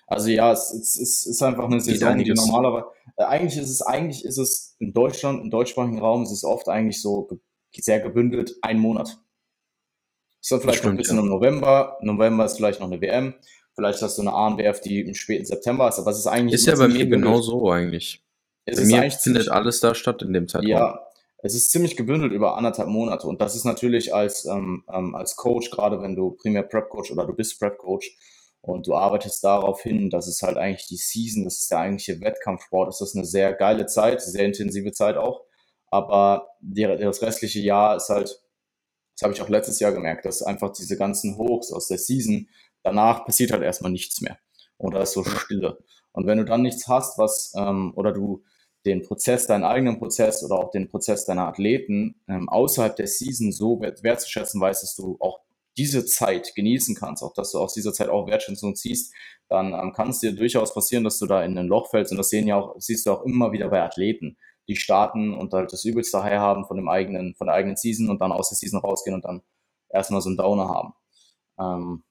[0.07, 3.81] Also ja, es, es, es ist einfach eine Saison, die normalerweise, äh, eigentlich ist es,
[3.81, 7.27] eigentlich ist es in Deutschland, im deutschsprachigen Raum, ist es oft eigentlich so
[7.73, 9.17] sehr gebündelt, ein Monat.
[10.41, 11.23] Ist dann vielleicht noch ein stimmt, bisschen ja.
[11.23, 11.97] im November.
[12.01, 13.34] November ist vielleicht noch eine WM.
[13.75, 16.67] Vielleicht hast du eine ANWF, die im späten September ist, aber es ist eigentlich Ist
[16.67, 17.23] ja bei mir gebündelt.
[17.23, 18.23] genau so eigentlich.
[18.65, 20.67] Es Bei ist mir eigentlich findet alles da statt in dem Zeitraum.
[20.67, 20.99] ja,
[21.41, 25.36] es ist ziemlich gebündelt über anderthalb Monate und das ist natürlich als, ähm, ähm, als
[25.38, 28.17] Coach, gerade wenn du primär Prep-Coach oder du bist Prep-Coach
[28.62, 32.19] und du arbeitest darauf hin, dass es halt eigentlich die Season, das ist der eigentliche
[32.19, 35.45] Wettkampfsport, ist das eine sehr geile Zeit, sehr intensive Zeit auch,
[35.91, 38.41] aber die, das restliche Jahr ist halt,
[39.15, 42.49] das habe ich auch letztes Jahr gemerkt, dass einfach diese ganzen Hochs aus der Season,
[42.84, 44.38] danach passiert halt erstmal nichts mehr
[44.78, 45.78] und da ist so Stille.
[46.12, 48.43] Und wenn du dann nichts hast, was, ähm, oder du
[48.86, 53.52] den Prozess, deinen eigenen Prozess oder auch den Prozess deiner Athleten ähm, außerhalb der Season
[53.52, 55.41] so wert, wertzuschätzen weißt, dass du auch
[55.78, 59.13] diese Zeit genießen kannst, auch dass du aus dieser Zeit auch Wertschätzung ziehst,
[59.47, 62.12] dann ähm, kann es dir durchaus passieren, dass du da in ein Loch fällst.
[62.12, 64.38] Und das sehen ja auch, siehst du auch immer wieder bei Athleten,
[64.69, 68.10] die starten und halt das übelste High haben von dem eigenen, von der eigenen Season
[68.10, 69.41] und dann aus der Season rausgehen und dann
[69.89, 70.93] erstmal so einen Downer haben.
[71.60, 72.03] Ähm,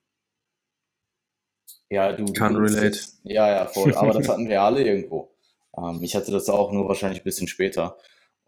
[1.90, 3.00] ja, du, willst relate.
[3.22, 3.94] Ja, ja, voll.
[3.94, 5.34] Aber das hatten wir alle irgendwo.
[5.76, 7.96] Ähm, ich hatte das auch nur wahrscheinlich ein bisschen später.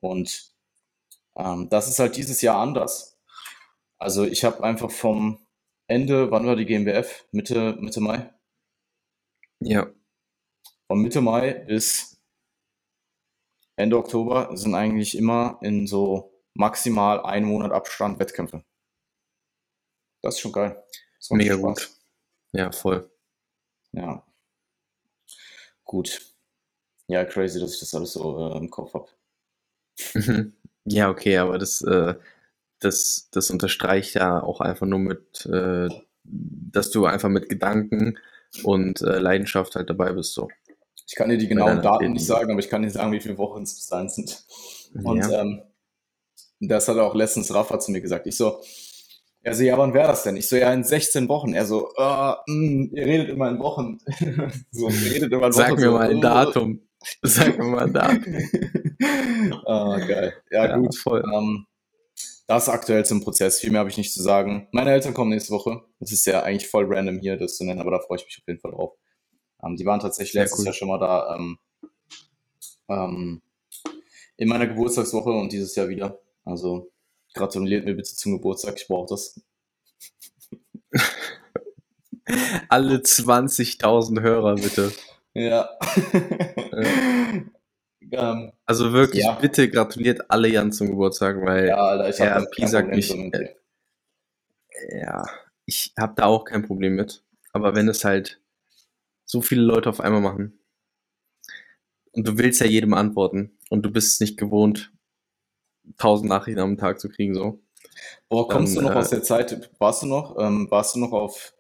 [0.01, 0.51] Und
[1.37, 3.19] Ähm, das ist halt dieses Jahr anders.
[3.99, 5.39] Also ich habe einfach vom
[5.87, 7.27] Ende, wann war die GmbF?
[7.33, 8.33] Mitte, Mitte Mai?
[9.61, 9.89] Ja.
[10.87, 12.10] Von Mitte Mai bis
[13.81, 18.63] Ende Oktober sind eigentlich immer in so maximal einen Monat Abstand Wettkämpfe.
[20.23, 20.83] Das ist schon geil.
[21.31, 21.91] Mega gut.
[22.53, 23.11] Ja, voll.
[23.93, 24.25] Ja.
[25.85, 26.21] Gut.
[27.07, 29.09] Ja, crazy, dass ich das alles so äh, im Kopf habe.
[30.85, 32.15] ja, okay, aber das, äh,
[32.81, 35.89] das, das unterstreicht ja auch einfach nur mit, äh,
[36.25, 38.19] dass du einfach mit Gedanken
[38.63, 40.35] und äh, Leidenschaft halt dabei bist.
[40.35, 40.49] So.
[41.11, 43.37] Ich kann dir die genauen Daten nicht sagen, aber ich kann dir sagen, wie viele
[43.37, 44.45] Wochen es bis dahin sind.
[45.03, 45.41] Und ja.
[45.41, 45.61] ähm,
[46.61, 48.29] das hat auch letztens Rafa zu mir gesagt.
[48.29, 48.61] Ich so,
[49.43, 50.37] er so, ja, wann wäre das denn?
[50.37, 51.53] Ich so, ja, in 16 Wochen.
[51.53, 53.99] Er so, äh, mh, mm, ihr redet immer in Wochen.
[54.71, 55.53] so, ihr redet immer in Wochen.
[55.53, 56.21] Sag mir so, mal ein.
[56.21, 56.81] Datum.
[57.23, 58.25] Sag mir mal ein Datum.
[59.67, 60.33] ah, geil.
[60.53, 60.95] Ja, ja gut.
[60.97, 61.25] Voll.
[61.35, 61.67] Ähm,
[62.47, 63.59] das aktuell zum Prozess.
[63.59, 64.69] Viel mehr habe ich nicht zu sagen.
[64.71, 65.81] Meine Eltern kommen nächste Woche.
[65.99, 68.39] Das ist ja eigentlich voll random hier, das zu nennen, aber da freue ich mich
[68.41, 68.93] auf jeden Fall drauf.
[69.63, 70.67] Ähm, die waren tatsächlich Sehr letztes cool.
[70.67, 71.59] Jahr schon mal da ähm,
[72.89, 73.43] ähm,
[74.37, 76.19] in meiner Geburtstagswoche und dieses Jahr wieder.
[76.45, 76.91] Also
[77.35, 79.41] gratuliert mir bitte zum Geburtstag, ich brauche das.
[82.69, 84.93] Alle 20.000 Hörer bitte.
[85.33, 85.71] Ja.
[88.11, 89.35] ähm, also wirklich, ja.
[89.35, 93.15] bitte gratuliert alle Jan zum Geburtstag, weil ja, Alter, ich er Pi sagt mich.
[93.15, 93.55] Äh,
[94.91, 95.25] ja,
[95.67, 97.23] ich habe da auch kein Problem mit.
[97.53, 98.41] Aber wenn es halt
[99.31, 100.59] so viele Leute auf einmal machen
[102.13, 104.93] und du willst ja jedem antworten und du bist es nicht gewohnt,
[105.99, 107.63] tausend Nachrichten am Tag zu kriegen, so.
[108.29, 111.01] Boah, kommst dann, du noch äh, aus der Zeit, warst du noch, ähm, warst du
[111.01, 111.55] noch auf,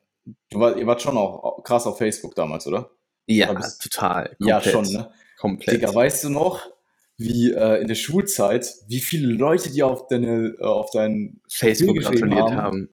[0.50, 2.90] du war, ihr wart schon auch krass auf Facebook damals, oder?
[3.26, 4.36] Ja, bist, total.
[4.36, 5.12] Komplett, ja, schon, ne?
[5.38, 5.76] Komplett.
[5.76, 6.66] Digga, weißt du noch,
[7.16, 11.98] wie äh, in der Schulzeit, wie viele Leute die auf deine, äh, auf dein Facebook
[11.98, 12.56] gratuliert haben?
[12.56, 12.88] haben.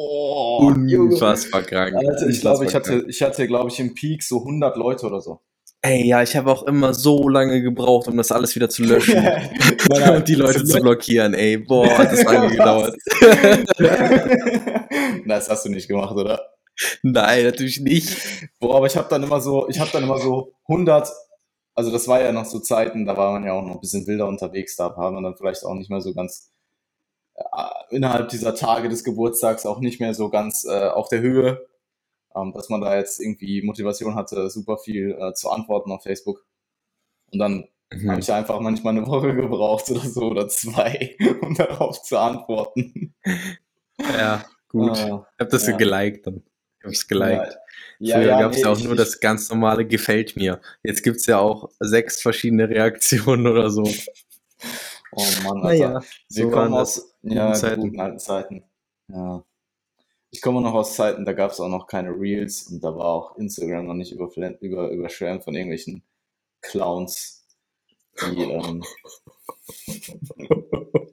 [0.00, 1.96] Oh, Unfassbar krank.
[1.96, 5.20] Alter, ich glaube, ich hatte, ich hatte, glaube ich, im Peak so 100 Leute oder
[5.20, 5.40] so.
[5.82, 9.16] Ey, ja, ich habe auch immer so lange gebraucht, um das alles wieder zu löschen
[10.14, 11.34] und die Leute zu blockieren.
[11.34, 12.96] Ey, boah, hat das lange gedauert.
[15.26, 16.48] das hast du nicht gemacht, oder?
[17.02, 18.16] Nein, natürlich nicht.
[18.60, 21.08] Boah, aber ich habe dann immer so, ich habe dann immer so 100,
[21.74, 24.06] also das war ja noch so Zeiten, da war man ja auch noch ein bisschen
[24.06, 26.52] wilder unterwegs, da haben wir dann vielleicht auch nicht mehr so ganz
[27.90, 31.68] innerhalb dieser Tage des Geburtstags auch nicht mehr so ganz äh, auf der Höhe
[32.38, 36.44] ähm, dass man da jetzt irgendwie Motivation hatte, super viel äh, zu antworten auf Facebook.
[37.32, 38.10] Und dann mhm.
[38.10, 43.14] habe ich einfach manchmal eine Woche gebraucht oder so oder zwei, um darauf zu antworten.
[43.98, 44.96] Ja, gut.
[44.98, 45.76] Äh, ich habe das ja.
[45.76, 46.42] geliked dann.
[46.78, 47.58] Ich habe es geliked.
[47.98, 48.16] Ja.
[48.16, 50.60] Früher ja, gab es nee, ja auch nur das ganz normale Gefällt mir.
[50.84, 53.84] Jetzt gibt es ja auch sechs verschiedene Reaktionen oder so.
[55.12, 55.88] Oh Mann, Alter.
[55.88, 57.80] Naja, wir so kommen aus ja, Zeiten.
[57.80, 58.64] guten alten Zeiten.
[59.08, 59.44] Ja.
[60.30, 63.06] Ich komme noch aus Zeiten, da gab es auch noch keine Reels und da war
[63.06, 66.02] auch Instagram noch nicht über, über, überschwemmt von irgendwelchen
[66.60, 67.46] Clowns,
[68.20, 68.42] die.
[68.42, 68.84] Ähm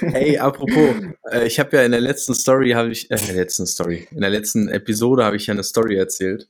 [0.00, 0.96] hey, apropos,
[1.30, 4.08] äh, ich habe ja in der letzten Story, habe ich, äh, in der letzten Story,
[4.10, 6.48] in der letzten Episode habe ich ja eine Story erzählt.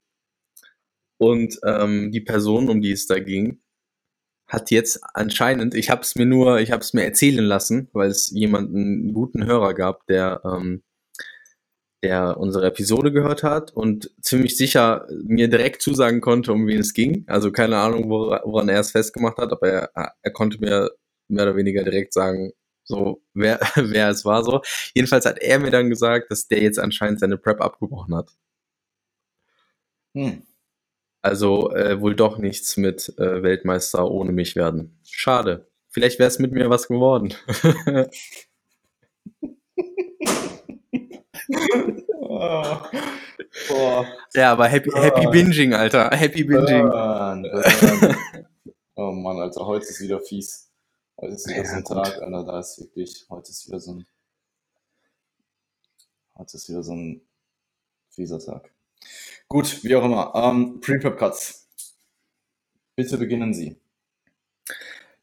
[1.19, 3.61] Und ähm, die Person, um die es da ging,
[4.49, 8.11] hat jetzt anscheinend, ich habe es mir nur, ich habe es mir erzählen lassen, weil
[8.11, 10.83] es jemanden einen guten Hörer gab, der ähm,
[12.03, 16.95] der unsere Episode gehört hat und ziemlich sicher mir direkt zusagen konnte, um wen es
[16.95, 17.25] ging.
[17.27, 20.91] Also keine Ahnung, woran er es festgemacht hat, aber er, er konnte mir
[21.29, 22.53] mehr oder weniger direkt sagen,
[22.85, 24.63] so wer, wer es war so.
[24.95, 28.31] Jedenfalls hat er mir dann gesagt, dass der jetzt anscheinend seine Prep abgebrochen hat.
[30.15, 30.43] Hm.
[31.27, 34.97] Also äh, wohl doch nichts mit äh, Weltmeister ohne mich werden.
[35.03, 35.67] Schade.
[35.89, 37.35] Vielleicht wäre es mit mir was geworden.
[42.21, 42.79] oh,
[44.35, 46.11] ja, aber happy, happy Binging, Alter.
[46.11, 46.87] Happy Binging.
[48.95, 50.71] oh Mann, Alter, heute ist wieder fies.
[51.17, 52.05] Heute ist wieder ja, so ein gut.
[52.05, 54.07] Tag, Alter, da ist wirklich, heute ist wieder so ein,
[56.37, 57.21] heute ist wieder so ein
[58.11, 58.71] fieser Tag.
[59.49, 60.33] Gut, wie auch immer.
[60.35, 61.69] Ähm, Pre-Prep-Cuts.
[62.97, 63.81] Bitte beginnen Sie.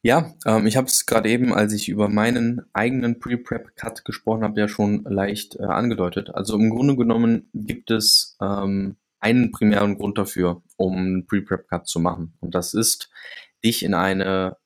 [0.01, 4.59] Ja, ähm, ich habe es gerade eben, als ich über meinen eigenen Pre-Prep-Cut gesprochen habe,
[4.59, 6.29] ja schon leicht äh, angedeutet.
[6.33, 11.99] Also im Grunde genommen gibt es ähm, einen primären Grund dafür, um einen Pre-Prep-Cut zu
[11.99, 12.33] machen.
[12.41, 13.09] Und das ist,
[13.63, 14.57] dich in eine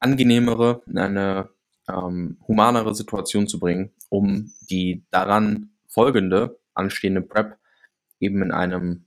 [0.00, 1.50] angenehmere, in eine
[1.88, 7.58] ähm, humanere Situation zu bringen, um die daran folgende, anstehende Prep
[8.20, 9.06] eben in einem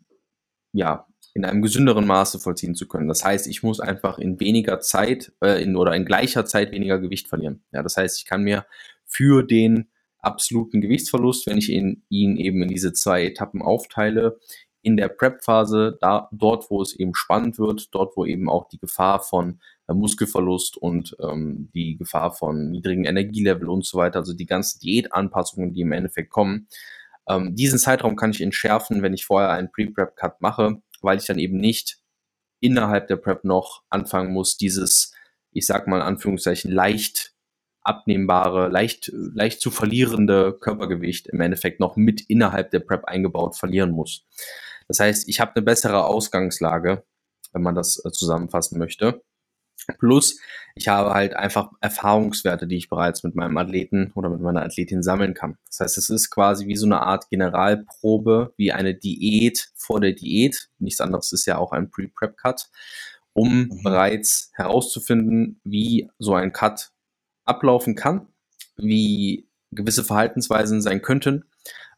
[0.71, 3.07] ja, in einem gesünderen Maße vollziehen zu können.
[3.07, 6.99] Das heißt, ich muss einfach in weniger Zeit äh, in, oder in gleicher Zeit weniger
[6.99, 7.63] Gewicht verlieren.
[7.71, 8.65] Ja, das heißt, ich kann mir
[9.05, 14.39] für den absoluten Gewichtsverlust, wenn ich ihn, ihn eben in diese zwei Etappen aufteile,
[14.81, 18.79] in der Prep-Phase, da, dort, wo es eben spannend wird, dort, wo eben auch die
[18.79, 24.33] Gefahr von äh, Muskelverlust und ähm, die Gefahr von niedrigen Energielevel und so weiter, also
[24.33, 26.67] die ganzen Diätanpassungen, die im Endeffekt kommen,
[27.29, 31.39] ähm, diesen Zeitraum kann ich entschärfen, wenn ich vorher einen Pre-Prep-Cut mache, weil ich dann
[31.39, 31.99] eben nicht
[32.59, 35.13] innerhalb der Prep noch anfangen muss, dieses,
[35.51, 37.33] ich sag mal in Anführungszeichen, leicht
[37.81, 43.91] abnehmbare, leicht, leicht zu verlierende Körpergewicht im Endeffekt noch mit innerhalb der Prep eingebaut verlieren
[43.91, 44.25] muss.
[44.87, 47.03] Das heißt, ich habe eine bessere Ausgangslage,
[47.53, 49.21] wenn man das äh, zusammenfassen möchte.
[49.97, 50.39] Plus,
[50.75, 55.03] ich habe halt einfach Erfahrungswerte, die ich bereits mit meinem Athleten oder mit meiner Athletin
[55.03, 55.57] sammeln kann.
[55.67, 60.13] Das heißt, es ist quasi wie so eine Art Generalprobe, wie eine Diät vor der
[60.13, 60.69] Diät.
[60.79, 62.69] Nichts anderes ist ja auch ein Pre-Prep-Cut,
[63.33, 63.83] um mhm.
[63.83, 66.91] bereits herauszufinden, wie so ein Cut
[67.45, 68.27] ablaufen kann,
[68.77, 71.45] wie gewisse Verhaltensweisen sein könnten.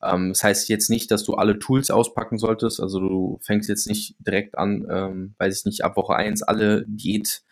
[0.03, 2.79] Ähm, das heißt jetzt nicht, dass du alle Tools auspacken solltest.
[2.79, 6.85] Also du fängst jetzt nicht direkt an, ähm, weiß ich nicht, ab Woche eins alle
[6.87, 7.43] Diät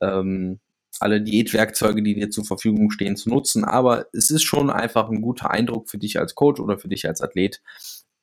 [0.00, 0.60] ähm,
[1.00, 3.64] alle Diätwerkzeuge, die dir zur Verfügung stehen, zu nutzen.
[3.64, 7.06] Aber es ist schon einfach ein guter Eindruck für dich als Coach oder für dich
[7.06, 7.62] als Athlet,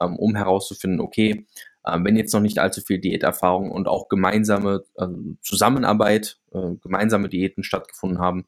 [0.02, 1.46] ähm, um herauszufinden, okay,
[1.86, 5.08] äh, wenn jetzt noch nicht allzu viel Diäterfahrung und auch gemeinsame äh,
[5.42, 8.46] Zusammenarbeit, äh, gemeinsame Diäten stattgefunden haben,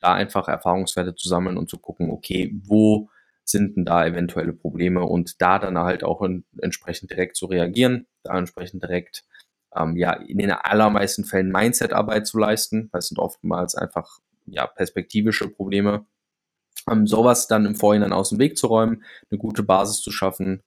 [0.00, 3.08] da einfach Erfahrungswerte zu sammeln und zu gucken, okay, wo
[3.44, 8.06] sind denn da eventuelle Probleme und da dann halt auch in, entsprechend direkt zu reagieren,
[8.22, 9.24] da entsprechend direkt
[9.76, 12.90] ähm, ja in den allermeisten Fällen Mindset-Arbeit zu leisten.
[12.92, 16.06] Das sind oftmals einfach ja perspektivische Probleme.
[16.90, 20.62] Ähm, sowas dann im Vorhinein aus dem Weg zu räumen, eine gute Basis zu schaffen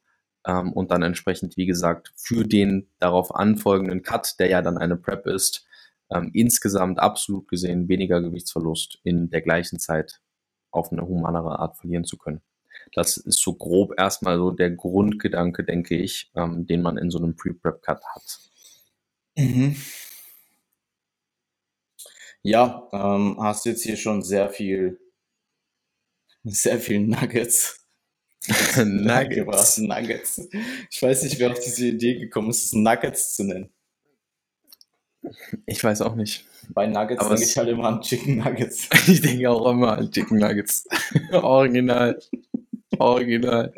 [0.45, 4.97] ähm, und dann entsprechend, wie gesagt, für den darauf anfolgenden Cut, der ja dann eine
[4.97, 5.65] Prep ist,
[6.09, 10.21] ähm, insgesamt absolut gesehen weniger Gewichtsverlust in der gleichen Zeit
[10.71, 12.41] auf eine humanere Art verlieren zu können.
[12.93, 17.17] Das ist so grob erstmal so der Grundgedanke, denke ich, ähm, den man in so
[17.17, 18.39] einem Pre-Prep-Cut hat.
[19.37, 19.75] Mhm.
[22.43, 24.99] Ja, ähm, hast jetzt hier schon sehr viel,
[26.43, 27.85] sehr viel Nuggets.
[28.77, 29.77] Nuggets.
[29.77, 30.47] Nuggets.
[30.89, 33.69] Ich weiß nicht, wer auf diese Idee gekommen ist, es Nuggets zu nennen.
[35.65, 36.45] Ich weiß auch nicht.
[36.69, 38.89] Bei Nuggets Aber denke ich halt immer an Chicken Nuggets.
[39.07, 40.87] Ich denke auch immer an Chicken Nuggets.
[41.31, 42.19] Original.
[42.97, 43.73] Original.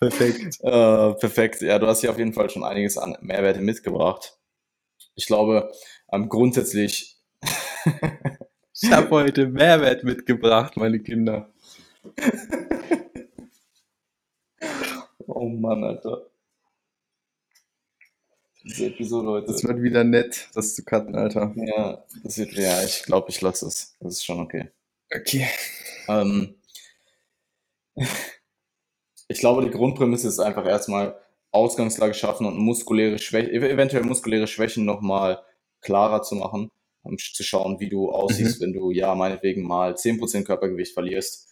[0.00, 0.58] Perfekt.
[0.62, 1.60] Äh, perfekt.
[1.62, 4.38] Ja, du hast hier auf jeden Fall schon einiges an Mehrwerte mitgebracht.
[5.14, 5.72] Ich glaube,
[6.12, 7.16] ähm, grundsätzlich,
[8.80, 11.52] Ich habe heute Mehrwert mitgebracht, meine Kinder.
[15.26, 16.30] oh Mann, Alter.
[18.62, 19.46] Diese Episode heute.
[19.48, 21.52] Das wird wieder nett, das zu cutten, Alter.
[21.56, 23.96] ja, das wird, ja, ich glaube, ich lasse es.
[23.98, 24.70] Das ist schon okay.
[25.12, 25.48] Okay.
[26.06, 26.54] Ähm,
[29.28, 31.18] ich glaube, die Grundprämisse ist einfach erstmal
[31.50, 35.42] Ausgangslage schaffen und muskuläre Schwächen, eventuell muskuläre Schwächen nochmal
[35.80, 36.70] klarer zu machen,
[37.02, 41.48] um zu schauen, wie du aussiehst, wenn du ja meinetwegen mal 10% Körpergewicht verlierst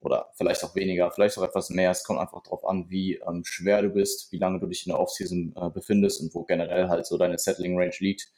[0.00, 1.90] oder vielleicht auch weniger, vielleicht auch etwas mehr.
[1.90, 4.90] Es kommt einfach darauf an, wie ähm, schwer du bist, wie lange du dich in
[4.90, 8.32] der Offseason äh, befindest und wo generell halt so deine Settling Range liegt.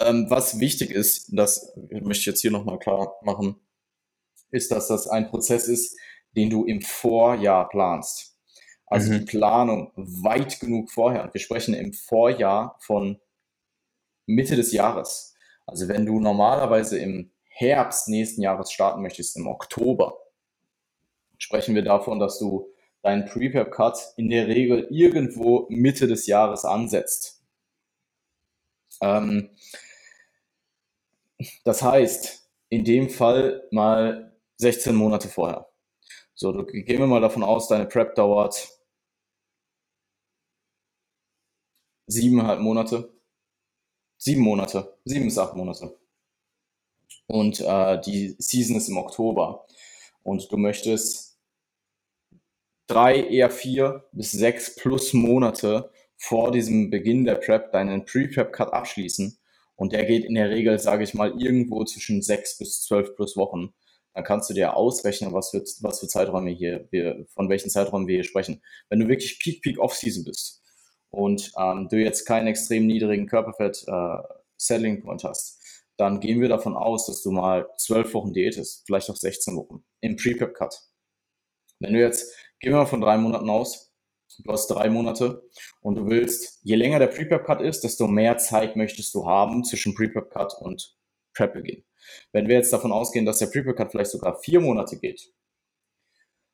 [0.00, 3.56] Ähm, was wichtig ist, das möchte ich jetzt hier nochmal klar machen,
[4.50, 5.96] ist, dass das ein Prozess ist,
[6.36, 8.36] den du im Vorjahr planst.
[8.86, 9.18] Also Mhm.
[9.20, 11.24] die Planung weit genug vorher.
[11.24, 13.18] Und wir sprechen im Vorjahr von
[14.26, 15.34] Mitte des Jahres.
[15.66, 20.16] Also wenn du normalerweise im Herbst nächsten Jahres starten möchtest, im Oktober,
[21.38, 22.68] sprechen wir davon, dass du
[23.02, 27.42] deinen Prepare-Cut in der Regel irgendwo Mitte des Jahres ansetzt.
[29.00, 29.50] Ähm,
[31.64, 35.68] das heißt, in dem Fall mal 16 Monate vorher.
[36.34, 38.68] So, du, gehen wir mal davon aus, deine Prep dauert
[42.06, 43.12] siebeneinhalb Monate.
[44.18, 44.98] Sieben Monate.
[45.04, 45.98] Sieben bis acht Monate.
[47.26, 49.66] Und äh, die Season ist im Oktober.
[50.22, 51.38] Und du möchtest
[52.86, 59.38] drei, eher vier bis sechs plus Monate vor diesem Beginn der Prep deinen Pre-Prep-Cut abschließen.
[59.74, 63.36] Und der geht in der Regel, sage ich mal, irgendwo zwischen sechs bis zwölf plus
[63.36, 63.74] Wochen.
[64.14, 68.06] Dann kannst du dir ausrechnen, was für, was für Zeiträume hier, wir, von welchen Zeiträumen
[68.06, 68.62] wir hier sprechen.
[68.88, 70.62] Wenn du wirklich Peak, Peak Off-Season bist
[71.10, 74.16] und ähm, du jetzt keinen extrem niedrigen Körperfett äh,
[74.56, 75.60] Settling Point hast,
[75.96, 79.84] dann gehen wir davon aus, dass du mal zwölf Wochen diätest, vielleicht auch 16 Wochen
[80.00, 80.80] im Pre-Prep Cut.
[81.80, 83.92] Wenn du jetzt, gehen wir mal von drei Monaten aus,
[84.38, 85.42] du hast drei Monate
[85.80, 89.94] und du willst, je länger der Pre-Prep-Cut ist, desto mehr Zeit möchtest du haben zwischen
[89.94, 90.96] Pre-Prep-Cut und
[91.34, 91.84] Prep-Beginn.
[92.32, 95.32] Wenn wir jetzt davon ausgehen, dass der Pre-Prep-Cut vielleicht sogar vier Monate geht,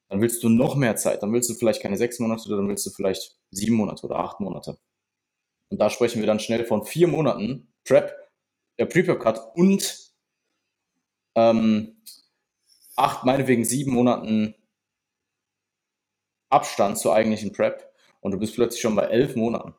[0.08, 1.22] dann willst du noch mehr Zeit.
[1.22, 4.40] Dann willst du vielleicht keine sechs Monate, dann willst du vielleicht sieben Monate oder acht
[4.40, 4.78] Monate.
[5.68, 8.14] Und da sprechen wir dann schnell von vier Monaten Prep,
[8.78, 10.12] der Pre-Prep-Cut und
[11.34, 12.02] ähm,
[12.96, 14.54] acht, meinetwegen sieben Monaten
[16.50, 19.74] Abstand zur eigentlichen Prep und du bist plötzlich schon bei elf Monaten.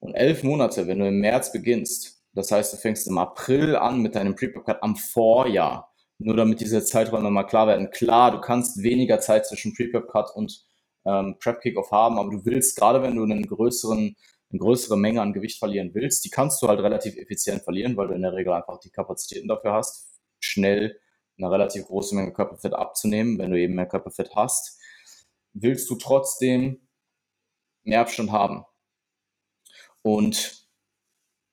[0.00, 4.00] Und elf Monate, wenn du im März beginnst, das heißt, du fängst im April an
[4.00, 7.90] mit deinem Pre-Prep-Cut am Vorjahr, nur damit diese Zeiträume mal klar werden.
[7.90, 10.64] Klar, du kannst weniger Zeit zwischen Pre-Prep-Cut und
[11.04, 14.16] ähm, Prep-Kickoff haben, aber du willst, gerade wenn du einen größeren,
[14.50, 18.08] eine größere Menge an Gewicht verlieren willst, die kannst du halt relativ effizient verlieren, weil
[18.08, 20.08] du in der Regel einfach die Kapazitäten dafür hast,
[20.40, 20.98] schnell
[21.36, 24.80] eine relativ große Menge Körperfett abzunehmen, wenn du eben mehr Körperfett hast
[25.54, 26.86] willst du trotzdem
[27.84, 28.64] mehr Abstand haben.
[30.02, 30.63] Und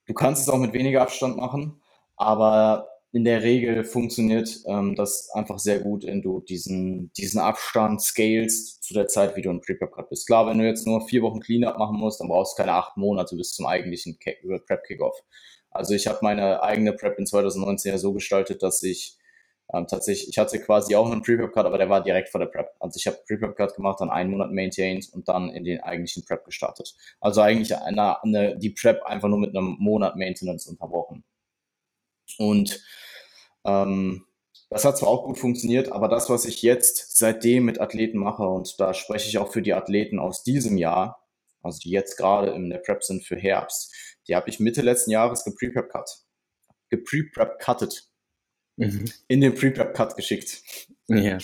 [0.06, 1.80] du kannst es auch mit weniger Abstand machen,
[2.16, 8.00] aber in der Regel funktioniert ähm, das einfach sehr gut, wenn du diesen, diesen Abstand
[8.00, 10.26] scalest zu der Zeit, wie du in Pre-Prep bist.
[10.26, 12.96] Klar, wenn du jetzt nur vier Wochen Cleanup machen musst, dann brauchst du keine acht
[12.96, 15.22] Monate bis zum eigentlichen Prep-Kickoff.
[15.70, 19.18] Also ich habe meine eigene Prep in 2019 ja so gestaltet, dass ich
[19.72, 22.68] ähm, tatsächlich, ich hatte quasi auch einen Pre-Prep-Cut, aber der war direkt vor der Prep.
[22.78, 26.44] Also ich habe Pre-Prep-Cut gemacht, dann einen Monat maintained und dann in den eigentlichen Prep
[26.44, 26.94] gestartet.
[27.20, 31.24] Also eigentlich eine, eine, die Prep einfach nur mit einem Monat Maintenance unterbrochen.
[32.38, 32.82] Und
[33.64, 34.26] ähm,
[34.68, 38.42] das hat zwar auch gut funktioniert, aber das, was ich jetzt seitdem mit Athleten mache,
[38.42, 41.26] und da spreche ich auch für die Athleten aus diesem Jahr,
[41.62, 43.94] also die jetzt gerade in der Prep sind für Herbst,
[44.28, 46.24] die habe ich Mitte letzten Jahres gepre-prep-cut.
[46.90, 48.11] Gepre-prep-cuttet
[48.76, 49.04] mhm.
[49.28, 50.62] in den Pre-Prep-Cut geschickt.
[51.08, 51.38] Ja.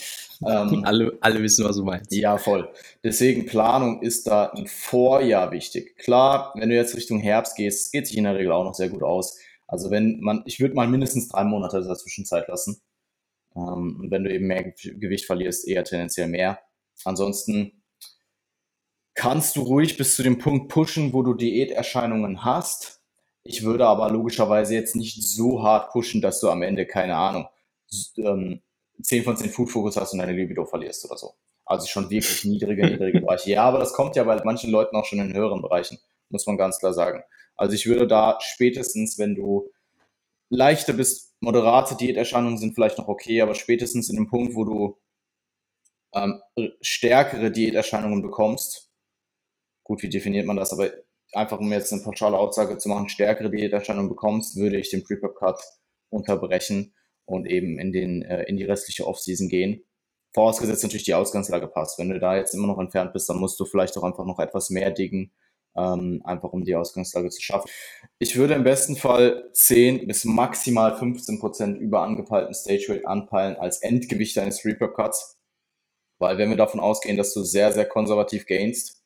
[0.46, 2.12] Ähm, alle, alle wissen, was du meinst.
[2.12, 2.72] Ja, voll.
[3.02, 5.96] Deswegen Planung ist da ein Vorjahr wichtig.
[5.98, 8.88] Klar, wenn du jetzt Richtung Herbst gehst, geht sich in der Regel auch noch sehr
[8.88, 9.38] gut aus.
[9.66, 12.80] Also wenn man, ich würde mal mindestens drei Monate dazwischen Zeit lassen.
[13.56, 16.60] Ähm, wenn du eben mehr Gewicht verlierst, eher tendenziell mehr.
[17.04, 17.82] Ansonsten
[19.14, 22.97] kannst du ruhig bis zu dem Punkt pushen, wo du Diäterscheinungen hast
[23.48, 27.48] ich würde aber logischerweise jetzt nicht so hart pushen, dass du am Ende, keine Ahnung,
[28.18, 28.61] ähm,
[29.00, 31.32] 10 von 10 Food Focus hast und deine Libido verlierst oder so.
[31.64, 33.50] Also schon wirklich niedrige, niedrige Bereiche.
[33.52, 36.58] Ja, aber das kommt ja bei manchen Leuten auch schon in höheren Bereichen, muss man
[36.58, 37.22] ganz klar sagen.
[37.56, 39.70] Also ich würde da spätestens, wenn du
[40.50, 44.98] leichte bis moderate Diäterscheinungen sind vielleicht noch okay, aber spätestens in dem Punkt, wo du
[46.12, 46.42] ähm,
[46.82, 48.90] stärkere Diäterscheinungen bekommst,
[49.84, 50.90] gut, wie definiert man das, aber
[51.32, 55.60] einfach um jetzt eine pauschale Aussage zu machen, stärkere Diäterscheinungen bekommst, würde ich den Pre-Prep-Cut
[56.10, 59.84] unterbrechen und eben in, den, äh, in die restliche Offseason gehen.
[60.34, 61.98] Vorausgesetzt natürlich die Ausgangslage passt.
[61.98, 64.38] Wenn du da jetzt immer noch entfernt bist, dann musst du vielleicht auch einfach noch
[64.38, 65.32] etwas mehr diggen,
[65.76, 67.70] ähm, einfach um die Ausgangslage zu schaffen.
[68.18, 73.56] Ich würde im besten Fall 10 bis maximal 15 Prozent über angepeilten Stage Rate anpeilen
[73.56, 75.38] als Endgewicht deines Pre-Prep Cuts.
[76.18, 78.97] Weil wenn wir davon ausgehen, dass du sehr, sehr konservativ gainst,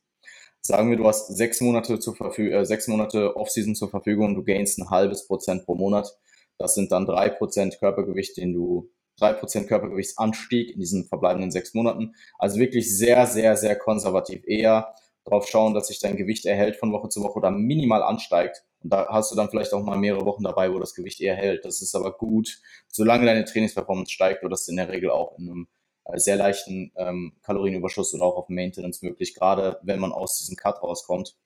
[0.64, 4.44] Sagen wir, du hast sechs Monate zur Verfügung, äh, sechs Monate Offseason zur Verfügung, du
[4.44, 6.16] gainst ein halbes Prozent pro Monat.
[6.56, 11.74] Das sind dann drei Prozent Körpergewicht, den du drei Prozent Körpergewichtsanstieg in diesen verbleibenden sechs
[11.74, 12.14] Monaten.
[12.38, 14.44] Also wirklich sehr, sehr, sehr konservativ.
[14.46, 14.94] Eher
[15.24, 18.64] darauf schauen, dass sich dein Gewicht erhält von Woche zu Woche oder minimal ansteigt.
[18.84, 21.34] Und da hast du dann vielleicht auch mal mehrere Wochen dabei, wo das Gewicht eher
[21.34, 21.64] hält.
[21.64, 25.48] Das ist aber gut, solange deine Trainingsperformance steigt, wird das in der Regel auch in
[25.48, 25.68] einem
[26.14, 30.82] sehr leichten ähm, Kalorienüberschuss oder auch auf Maintenance möglich, gerade wenn man aus diesem Cut
[30.82, 31.36] rauskommt.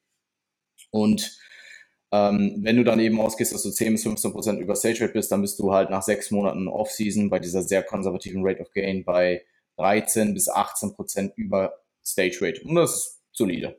[0.91, 1.39] Und
[2.13, 5.13] ähm, wenn du dann eben ausgehst, dass du 10 bis 15 Prozent über Stage Rate
[5.13, 8.73] bist, dann bist du halt nach sechs Monaten Off-Season bei dieser sehr konservativen Rate of
[8.73, 9.45] Gain bei
[9.77, 12.63] 13 bis 18 Prozent über Stage Rate.
[12.63, 13.79] Und das ist solide.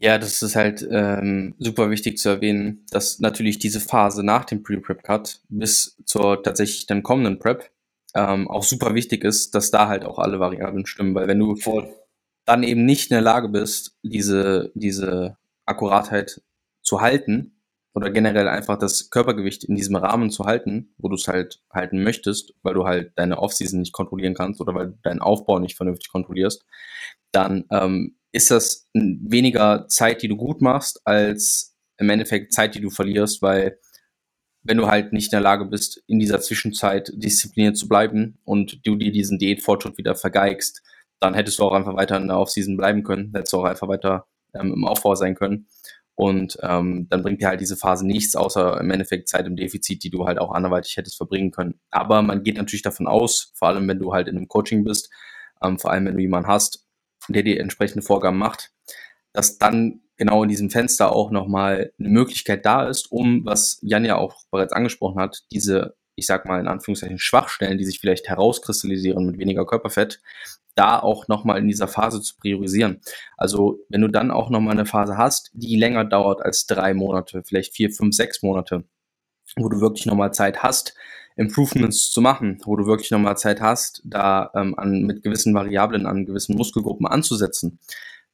[0.00, 4.62] Ja, das ist halt ähm, super wichtig zu erwähnen, dass natürlich diese Phase nach dem
[4.62, 7.68] Pre-Prep-Cut bis zur tatsächlich dann kommenden Prep
[8.18, 11.54] ähm, auch super wichtig ist, dass da halt auch alle Variablen stimmen, weil wenn du
[11.56, 11.88] Voll.
[12.44, 16.42] dann eben nicht in der Lage bist, diese, diese Akkuratheit
[16.82, 17.60] zu halten
[17.94, 22.02] oder generell einfach das Körpergewicht in diesem Rahmen zu halten, wo du es halt halten
[22.02, 25.76] möchtest, weil du halt deine Offseason nicht kontrollieren kannst oder weil du deinen Aufbau nicht
[25.76, 26.64] vernünftig kontrollierst,
[27.30, 32.80] dann ähm, ist das weniger Zeit, die du gut machst, als im Endeffekt Zeit, die
[32.80, 33.78] du verlierst, weil
[34.68, 38.86] wenn du halt nicht in der Lage bist, in dieser Zwischenzeit diszipliniert zu bleiben und
[38.86, 40.82] du dir diesen Diätfortschritt wieder vergeigst,
[41.20, 43.88] dann hättest du auch einfach weiter in der Offseason bleiben können, hättest du auch einfach
[43.88, 45.68] weiter ähm, im Aufbau sein können.
[46.14, 50.04] Und ähm, dann bringt dir halt diese Phase nichts, außer im Endeffekt Zeit im Defizit,
[50.04, 51.80] die du halt auch anderweitig hättest verbringen können.
[51.90, 55.10] Aber man geht natürlich davon aus, vor allem wenn du halt in einem Coaching bist,
[55.62, 56.84] ähm, vor allem wenn du jemanden hast,
[57.28, 58.72] der die entsprechende Vorgaben macht,
[59.32, 64.04] dass dann genau in diesem Fenster auch nochmal eine Möglichkeit da ist, um, was Jan
[64.04, 68.28] ja auch bereits angesprochen hat, diese, ich sag mal in Anführungszeichen, Schwachstellen, die sich vielleicht
[68.28, 70.20] herauskristallisieren mit weniger Körperfett,
[70.74, 73.00] da auch nochmal in dieser Phase zu priorisieren.
[73.36, 77.42] Also wenn du dann auch nochmal eine Phase hast, die länger dauert als drei Monate,
[77.44, 78.84] vielleicht vier, fünf, sechs Monate,
[79.56, 80.94] wo du wirklich nochmal Zeit hast,
[81.36, 86.04] Improvements zu machen, wo du wirklich nochmal Zeit hast, da ähm, an, mit gewissen Variablen
[86.04, 87.78] an gewissen Muskelgruppen anzusetzen,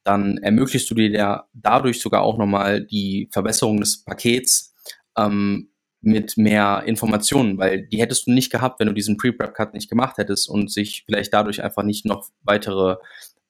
[0.05, 4.75] dann ermöglichst du dir ja dadurch sogar auch nochmal die Verbesserung des Pakets
[5.17, 5.71] ähm,
[6.03, 10.19] mit mehr Informationen, weil die hättest du nicht gehabt, wenn du diesen Pre-Prep-Cut nicht gemacht
[10.19, 12.97] hättest und sich vielleicht dadurch einfach nicht noch weitere,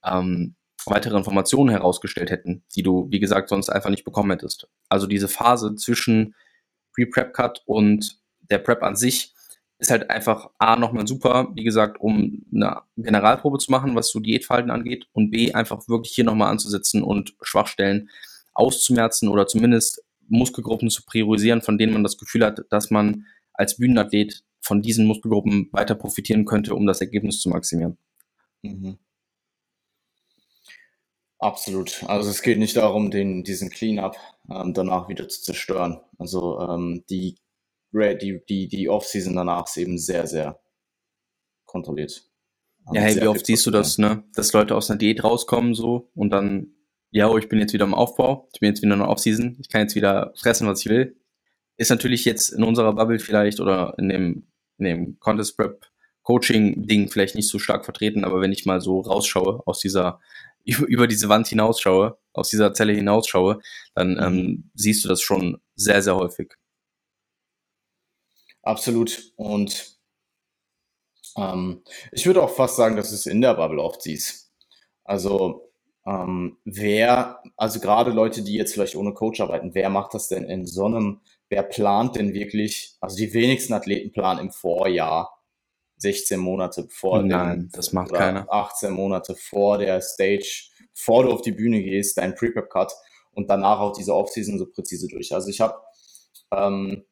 [0.05, 0.55] ähm,
[0.87, 4.69] weitere Informationen herausgestellt hätten, die du, wie gesagt, sonst einfach nicht bekommen hättest.
[4.89, 6.37] Also diese Phase zwischen
[6.95, 9.35] Pre-Prep-Cut und der Prep an sich
[9.79, 14.21] ist halt einfach A nochmal super, wie gesagt, um eine Generalprobe zu machen, was so
[14.21, 18.09] Diätverhalten angeht und B einfach wirklich hier nochmal anzusetzen und Schwachstellen
[18.53, 23.77] auszumerzen oder zumindest Muskelgruppen zu priorisieren, von denen man das Gefühl hat, dass man als
[23.77, 27.99] Bühnenathlet von diesen Muskelgruppen weiter profitieren könnte, um das Ergebnis zu maximieren.
[28.63, 28.99] Mhm.
[31.39, 32.03] Absolut.
[32.07, 34.17] Also es geht nicht darum, den, diesen Cleanup
[34.51, 36.01] ähm, danach wieder zu zerstören.
[36.19, 37.37] Also ähm, die
[37.95, 40.61] die, die, die Offseason danach ist eben sehr, sehr
[41.65, 42.29] kontrolliert.
[42.93, 44.25] Ja, hey, wie oft siehst du das, ne?
[44.35, 46.75] Dass Leute aus einer Diät rauskommen so und dann,
[47.11, 49.57] ja, oh, ich bin jetzt wieder im Aufbau, ich bin jetzt wieder in der Offseason,
[49.61, 51.17] ich kann jetzt wieder fressen, was ich will.
[51.77, 54.47] Ist natürlich jetzt in unserer Bubble vielleicht oder in dem,
[54.79, 55.87] in dem Contest Prep
[56.23, 60.21] Coaching Ding vielleicht nicht so stark vertreten, aber wenn ich mal so rausschaue aus dieser
[60.65, 63.61] über, diese Wand hinausschaue, aus dieser Zelle hinausschaue,
[63.95, 64.71] dann ähm, mhm.
[64.75, 66.55] siehst du das schon sehr, sehr häufig.
[68.65, 69.33] Absolut.
[69.37, 69.99] Und
[71.37, 74.53] ähm, ich würde auch fast sagen, dass es in der Bubble oft siehst.
[75.05, 75.71] Also
[76.07, 80.45] ähm, wer, also gerade Leute, die jetzt vielleicht ohne Coach arbeiten, wer macht das denn
[80.45, 85.39] in so einem, wer plant denn wirklich, also die wenigsten Athleten planen im Vorjahr
[85.97, 88.51] 16 Monate vor Nein, dem, das macht keiner.
[88.51, 92.93] 18 Monate vor der Stage, bevor du auf die Bühne gehst, dein Pre-Prep-Cut
[93.33, 95.35] und danach auch diese Offseason so präzise durch.
[95.35, 95.81] Also ich habe
[96.51, 97.05] ähm,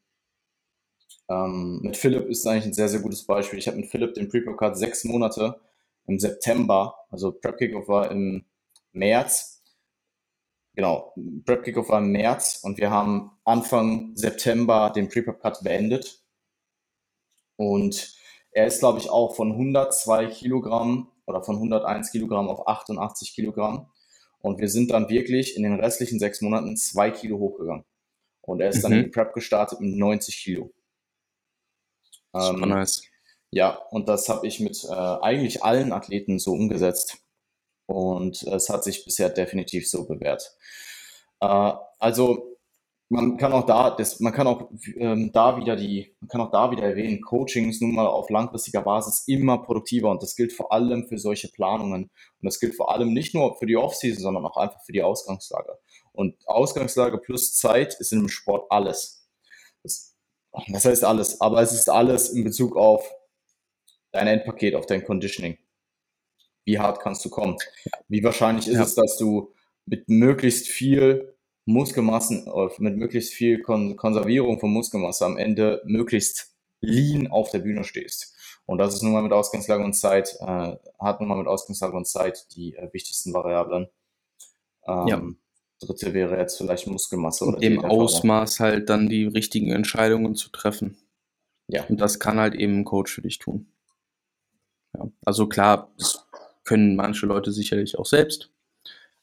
[1.32, 3.58] ähm, mit Philipp ist eigentlich ein sehr, sehr gutes Beispiel.
[3.58, 5.60] Ich habe mit Philipp den Prepper Card sechs Monate
[6.06, 8.44] im September, also Prep Kickoff war im
[8.92, 9.62] März.
[10.74, 11.14] Genau,
[11.44, 16.22] Prep Kickoff war im März und wir haben Anfang September den Prepper Cut beendet.
[17.56, 18.16] Und
[18.50, 23.86] er ist, glaube ich, auch von 102 Kilogramm oder von 101 Kilogramm auf 88 Kilogramm.
[24.40, 27.84] Und wir sind dann wirklich in den restlichen sechs Monaten zwei Kilo hochgegangen.
[28.40, 28.82] Und er ist mhm.
[28.82, 30.72] dann in die Prep gestartet mit 90 Kilo.
[32.32, 33.02] Super ähm, nice.
[33.50, 37.18] Ja, und das habe ich mit äh, eigentlich allen Athleten so umgesetzt.
[37.86, 40.56] Und es hat sich bisher definitiv so bewährt.
[41.40, 42.52] Äh, also
[43.10, 46.50] man kann auch da, das, man kann auch ähm, da wieder die, man kann auch
[46.50, 50.54] da wieder erwähnen, Coaching ist nun mal auf langfristiger Basis immer produktiver und das gilt
[50.54, 52.04] vor allem für solche Planungen.
[52.04, 52.10] Und
[52.40, 55.78] das gilt vor allem nicht nur für die Offseason, sondern auch einfach für die Ausgangslage.
[56.12, 59.21] Und Ausgangslage plus Zeit ist in dem Sport alles.
[60.68, 63.10] Das heißt alles, aber es ist alles in Bezug auf
[64.10, 65.58] dein Endpaket, auf dein Conditioning.
[66.64, 67.56] Wie hart kannst du kommen?
[68.08, 68.82] Wie wahrscheinlich ist ja.
[68.82, 69.52] es, dass du
[69.86, 76.54] mit möglichst viel Muskelmassen, äh, mit möglichst viel Kon Konservierung von Muskelmasse am Ende möglichst
[76.80, 78.34] lean auf der Bühne stehst.
[78.66, 81.96] Und das ist nun mal mit Ausgangslage und Zeit, äh, hat nun mal mit Ausgangslage
[81.96, 83.88] und Zeit die äh, wichtigsten Variablen.
[84.86, 85.22] Ähm, ja
[85.86, 87.44] dritte wäre jetzt vielleicht Muskelmasse.
[87.44, 90.96] Und im Ausmaß halt dann die richtigen Entscheidungen zu treffen.
[91.68, 91.84] Ja.
[91.84, 93.66] Und das kann halt eben ein Coach für dich tun.
[94.94, 95.10] Ja.
[95.24, 96.26] Also klar, das
[96.64, 98.50] können manche Leute sicherlich auch selbst,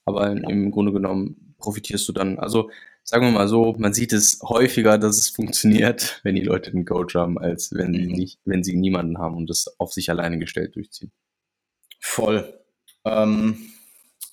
[0.06, 0.50] aber ja.
[0.50, 2.70] im Grunde genommen profitierst du dann, also
[3.04, 6.86] sagen wir mal so, man sieht es häufiger, dass es funktioniert, wenn die Leute einen
[6.86, 8.14] Coach haben, als wenn sie mhm.
[8.14, 11.12] nicht, wenn sie niemanden haben und das auf sich alleine gestellt durchziehen.
[12.00, 12.54] Voll.
[13.06, 13.58] Ähm,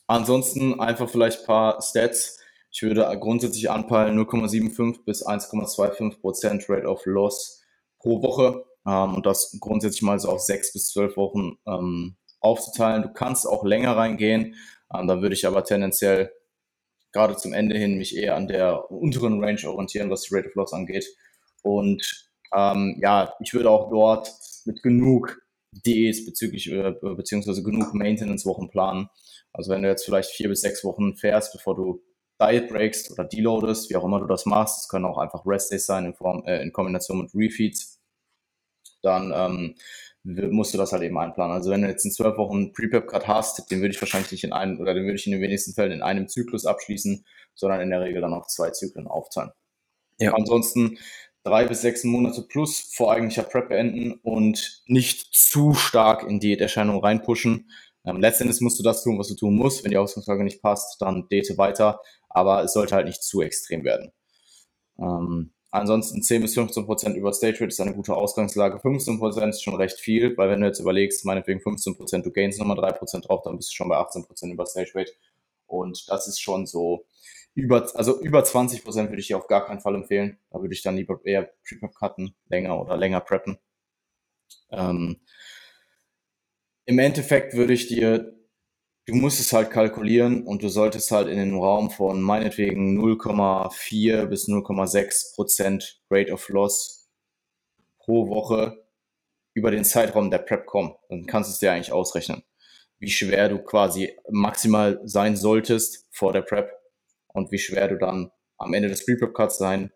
[0.06, 2.38] Ansonsten einfach vielleicht ein paar Stats.
[2.70, 7.62] Ich würde grundsätzlich anpeilen 0,75 bis 1,25 Prozent Rate of Loss
[7.98, 13.02] pro Woche ähm, und das grundsätzlich mal so auf sechs bis zwölf Wochen ähm, aufzuteilen.
[13.02, 14.54] Du kannst auch länger reingehen,
[14.94, 16.30] ähm, da würde ich aber tendenziell
[17.12, 20.54] gerade zum Ende hin mich eher an der unteren Range orientieren, was die Rate of
[20.54, 21.06] Loss angeht.
[21.62, 24.32] Und ähm, ja, ich würde auch dort
[24.66, 25.40] mit genug
[25.72, 29.08] Ds bezüglich äh, beziehungsweise genug Maintenance-Wochen planen,
[29.56, 32.02] also wenn du jetzt vielleicht vier bis sechs Wochen fährst, bevor du
[32.40, 35.72] Diet breakst oder deloadest, wie auch immer du das machst, es können auch einfach Rest
[35.72, 38.00] Days sein in, Form, äh, in Kombination mit Refeeds,
[39.02, 39.74] dann ähm,
[40.52, 41.54] musst du das halt eben einplanen.
[41.54, 44.52] Also wenn du jetzt in zwölf Wochen Pre-Prep-Cut hast, den würde ich wahrscheinlich nicht in
[44.52, 47.90] einem, oder den würde ich in den wenigsten Fällen in einem Zyklus abschließen, sondern in
[47.90, 49.52] der Regel dann auf zwei Zyklen aufteilen.
[50.18, 50.34] Ja.
[50.34, 50.98] Ansonsten
[51.44, 57.00] drei bis sechs Monate plus vor eigentlicher Prep beenden und nicht zu stark in Diäterscheinung
[57.00, 57.70] reinpushen.
[58.06, 59.84] Ähm, letztendlich musst du das tun, was du tun musst.
[59.84, 63.84] Wenn die Ausgangslage nicht passt, dann date weiter, aber es sollte halt nicht zu extrem
[63.84, 64.12] werden.
[64.98, 68.80] Ähm, Ansonsten 10 bis 15 Prozent über Stage Rate ist eine gute Ausgangslage.
[68.80, 72.30] 15 Prozent ist schon recht viel, weil wenn du jetzt überlegst, meinetwegen 15 Prozent, du
[72.30, 75.12] gainst nochmal 3 Prozent drauf, dann bist du schon bei 18 Prozent über Stage Rate.
[75.66, 77.04] Und das ist schon so
[77.54, 80.38] über, also über 20 Prozent würde ich dir auf gar keinen Fall empfehlen.
[80.50, 83.58] Da würde ich dann lieber eher Pre-Prep cutten, länger oder länger preppen.
[84.70, 85.20] Ähm,
[86.86, 88.36] Im Endeffekt würde ich dir
[89.06, 94.26] du musst es halt kalkulieren und du solltest halt in den Raum von meinetwegen 0,4
[94.26, 97.08] bis 0,6 Prozent Rate of Loss
[97.98, 98.84] pro Woche
[99.54, 100.94] über den Zeitraum der Prep kommen.
[101.08, 102.42] Dann kannst du es dir eigentlich ausrechnen,
[102.98, 106.70] wie schwer du quasi maximal sein solltest vor der Prep
[107.28, 109.92] und wie schwer du dann am Ende des Pre-Prep-Cuts sein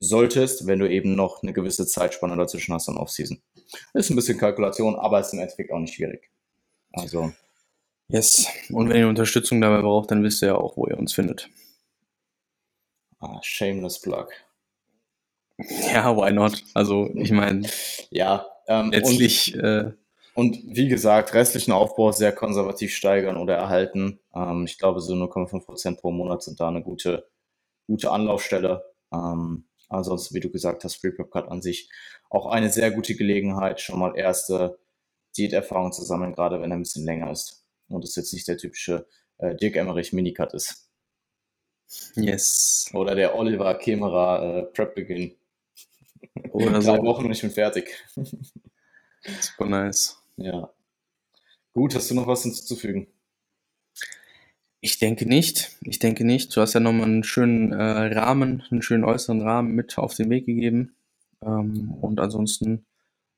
[0.00, 3.40] solltest, wenn du eben noch eine gewisse Zeitspanne dazwischen hast an Off-Season.
[3.94, 6.30] Ist ein bisschen Kalkulation, aber ist im Endeffekt auch nicht schwierig.
[6.92, 7.32] Also
[8.12, 8.46] Yes.
[8.70, 11.48] Und wenn ihr Unterstützung dabei braucht, dann wisst ihr ja auch, wo ihr uns findet.
[13.20, 14.28] Ah, shameless plug.
[15.92, 16.62] Ja, why not?
[16.74, 17.66] Also, ich meine,
[18.10, 19.54] ja, ähm, letztlich.
[19.54, 19.92] Und, äh,
[20.34, 24.18] und, wie gesagt, restlichen Aufbau sehr konservativ steigern oder erhalten.
[24.34, 27.26] Ähm, ich glaube, so 0,5% pro Monat sind da eine gute,
[27.86, 28.84] gute Anlaufstelle.
[29.10, 31.90] Ähm, ansonsten, wie du gesagt hast, Free Prep Cut an sich
[32.30, 34.78] auch eine sehr gute Gelegenheit, schon mal erste
[35.36, 38.58] Diäterfahrung zu sammeln, gerade wenn er ein bisschen länger ist und es jetzt nicht der
[38.58, 39.06] typische
[39.38, 40.88] äh, Dirk Emmerich Minicut ist.
[42.14, 42.90] Yes.
[42.94, 45.36] Oder der Oliver Kämerer äh, Prep-Beginn.
[46.52, 47.02] Oder Drei so.
[47.02, 48.04] Wochen und ich bin fertig.
[49.24, 50.16] Super nice.
[50.36, 50.72] Ja.
[51.74, 53.06] Gut, hast du noch was hinzuzufügen?
[54.84, 55.78] Ich denke nicht.
[55.82, 56.54] Ich denke nicht.
[56.56, 60.28] Du hast ja nochmal einen schönen äh, Rahmen, einen schönen äußeren Rahmen mit auf den
[60.28, 60.96] Weg gegeben.
[61.40, 62.84] Ähm, und ansonsten,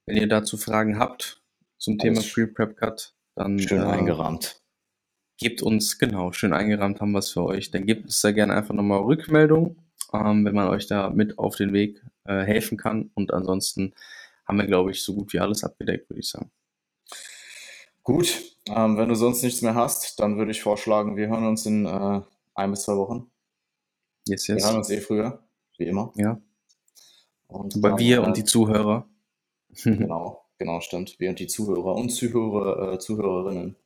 [0.07, 1.43] wenn ihr dazu Fragen habt
[1.77, 4.63] zum Thema Free Prep Cut, dann schön äh, eingerahmt.
[5.37, 7.71] Gebt uns, genau, schön eingerahmt haben wir es für euch.
[7.71, 9.77] Dann gebt uns da gerne einfach nochmal Rückmeldung,
[10.15, 13.11] ähm, wenn man euch da mit auf den Weg äh, helfen kann.
[13.13, 13.93] Und ansonsten
[14.47, 16.51] haben wir, glaube ich, so gut wie alles abgedeckt, würde ich sagen.
[18.05, 21.65] Gut, ähm, wenn du sonst nichts mehr hast, dann würde ich vorschlagen, wir hören uns
[21.65, 22.21] in äh,
[22.55, 23.31] ein bis zwei Wochen.
[24.27, 24.59] Yes, yes.
[24.59, 25.43] Wir hören uns eh früher,
[25.79, 26.13] wie immer.
[26.17, 26.41] Ja.
[27.49, 29.09] Und Bei wir und die Zuhörer.
[29.83, 30.45] genau.
[30.59, 31.19] Genau, stimmt.
[31.19, 33.77] Wir und die Zuhörer und Zuhörer, äh, Zuhörerinnen.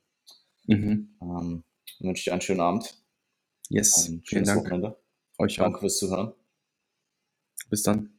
[0.67, 1.17] Mhm.
[1.21, 1.63] Ähm,
[1.99, 3.01] wünsche ich einen schönen Abend.
[3.69, 4.61] Yes, ein schönes Dank.
[4.61, 4.99] Wochenende.
[5.37, 5.79] Euch Danke auch.
[5.81, 6.33] fürs Zuhören.
[7.69, 8.18] Bis dann.